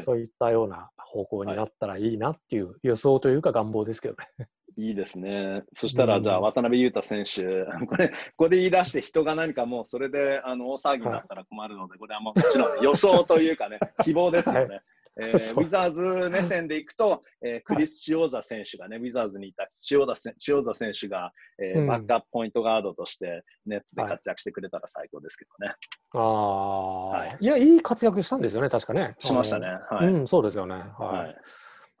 [0.00, 4.48] そういったような方向になったらいいなっていう予想というか願望ですけどね。
[4.76, 5.62] いいですね。
[5.74, 6.22] そしたら、うん。
[6.22, 14.80] じゃあ、渡辺裕太選手、 これ、ここで言い出して人が何かもうそれであの大騒ぎになったら困るので、これはもうもちろん予想というかね、 希望ですよね。
[15.20, 25.74] えー ウィザーズ目線でいくと、えークリス・チオーザ選手がね、ウィザーズにいたチオーザせチオーザ選手が、えーうんバックアップポイントガードとして、ネッツで活躍してくれたら最高ですけどね。
[26.14, 29.14] ああ、はいい、や、いい活躍したんですよね、確かね。
[29.18, 29.66] しましたね。
[29.90, 30.06] はい。
[30.08, 30.74] うん、そうですよね。
[30.74, 31.34] ははいい。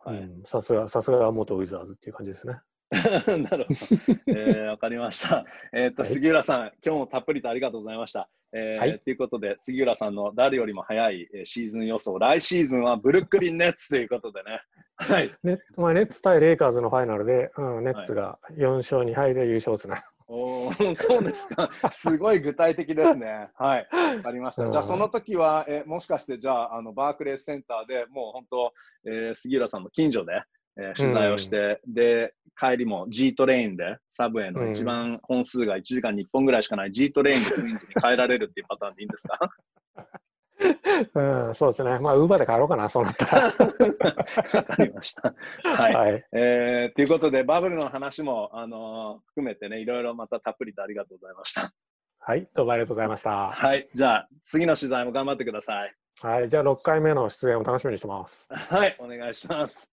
[0.04, 2.58] はいうんさすが、さすが元ウィザーズっていう感じですね。
[2.92, 4.12] なるほど。
[4.26, 5.46] えーわかりました。
[5.72, 8.28] えっと、はい杉浦さん、今日もたっぷりとありがとうございました。
[8.54, 14.60] えーはいということで、杉浦さんの誰よりも早いえーシーズン予想、来シーズンはブルックリン・ネッツということでね。
[14.96, 15.30] はい。
[15.42, 20.02] ねまあ、ネッツ対レイカーズのファイナルで、うん、ネッツが4勝2敗で優勝ですね。
[20.28, 21.70] おーそうですか。
[21.92, 23.50] すごい具体的ですね。
[23.56, 23.88] はい。
[24.16, 24.70] わかりました。
[24.70, 28.72] じゃあ、うんその時は、えもしかして、じゃあ、あのバークレースセンターでもう本当、
[29.06, 30.42] えー杉浦さんの近所で、
[30.78, 39.38] えー取材をして、で、帰りも G トレインで、サブウェイの一番本数が1時間に1本ぐらいしかない G トレインでクイーンズに帰られるっていうパターンでいいんですか？
[41.48, 41.98] うん、そうですね。
[41.98, 43.42] まあ、ウーバーで帰ろうかな、そうなったら。
[43.46, 43.52] わ
[44.64, 45.34] かりました。
[45.64, 45.94] はい。
[45.94, 46.24] はい。
[46.32, 51.72] えーということで、バブルの話も、あのー含めてね、いろいろまたたっぷりとありがとうございました。
[52.20, 53.50] はい、どうもありがとうございました。
[53.50, 53.88] はい。
[53.94, 55.94] じゃあ、次の取材も頑張ってください。
[56.20, 58.48] はい、じゃあ6回目の出演を楽しみにしてます。
[58.52, 58.94] はい。
[59.00, 59.90] お願いします。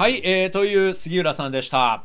[0.00, 2.04] はい、えーという杉浦さんでした。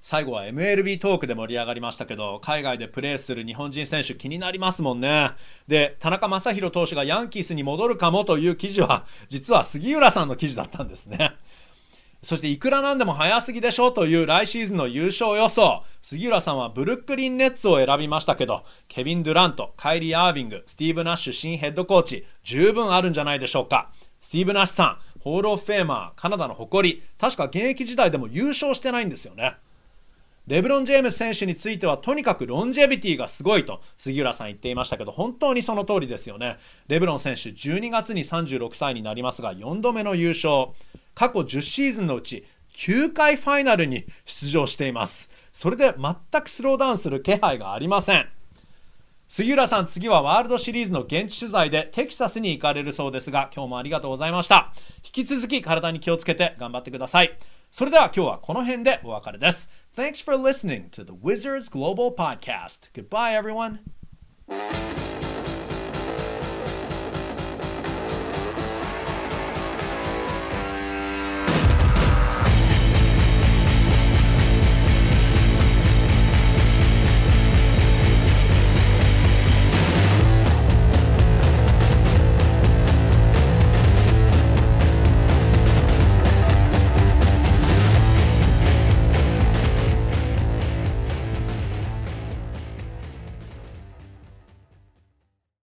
[0.00, 5.32] 最後は MLB トークで盛り上がりましたけど、海外でプレーする日本人選手気になりますもんね。
[5.66, 11.32] で、田中将大投手がヤンキースに戻るかもという記事は、実は杉浦さんの記事だったんですね。
[12.22, 15.82] そしていくらなんでも早すぎでしょうという来シーズンの優勝予想。
[16.00, 23.90] 杉浦さんはブルックリンネッツを選びましたけど、ケビン・ドゥラント、カイリー・アービング、スティーブ・ナッシュ新ヘッドコーチ、十分あるんじゃないでしょうか。
[24.20, 29.56] スティーブ・ナッシュさん、 Hall of Famer、カナダの誇り、確か現役時代でも優勝してないんですよね。
[30.48, 36.58] レブロン・ジェームス選手についてはとにかく longevity がすごいと杉浦さん言っていましたけど本当にその通りですよね。
[36.88, 40.70] レブロン選手12月に36歳になりますが4度目の優勝。
[41.14, 42.44] 過去10シーズンのうち
[42.74, 45.30] 9回ファイナルに出場しています。
[45.52, 48.28] それで全くスローダウンする気配がありません。
[49.34, 57.38] 杉浦さん次はワールドシリーズの現地取材でテキサスに行かれるそうですが今日もありがとうございました引き続き体に気をつけて頑張ってください
[57.70, 62.90] それでは今日はこの辺でお別れです Thanks for listening to the Wizards Global Podcast.
[62.92, 63.78] Goodbye, everyone.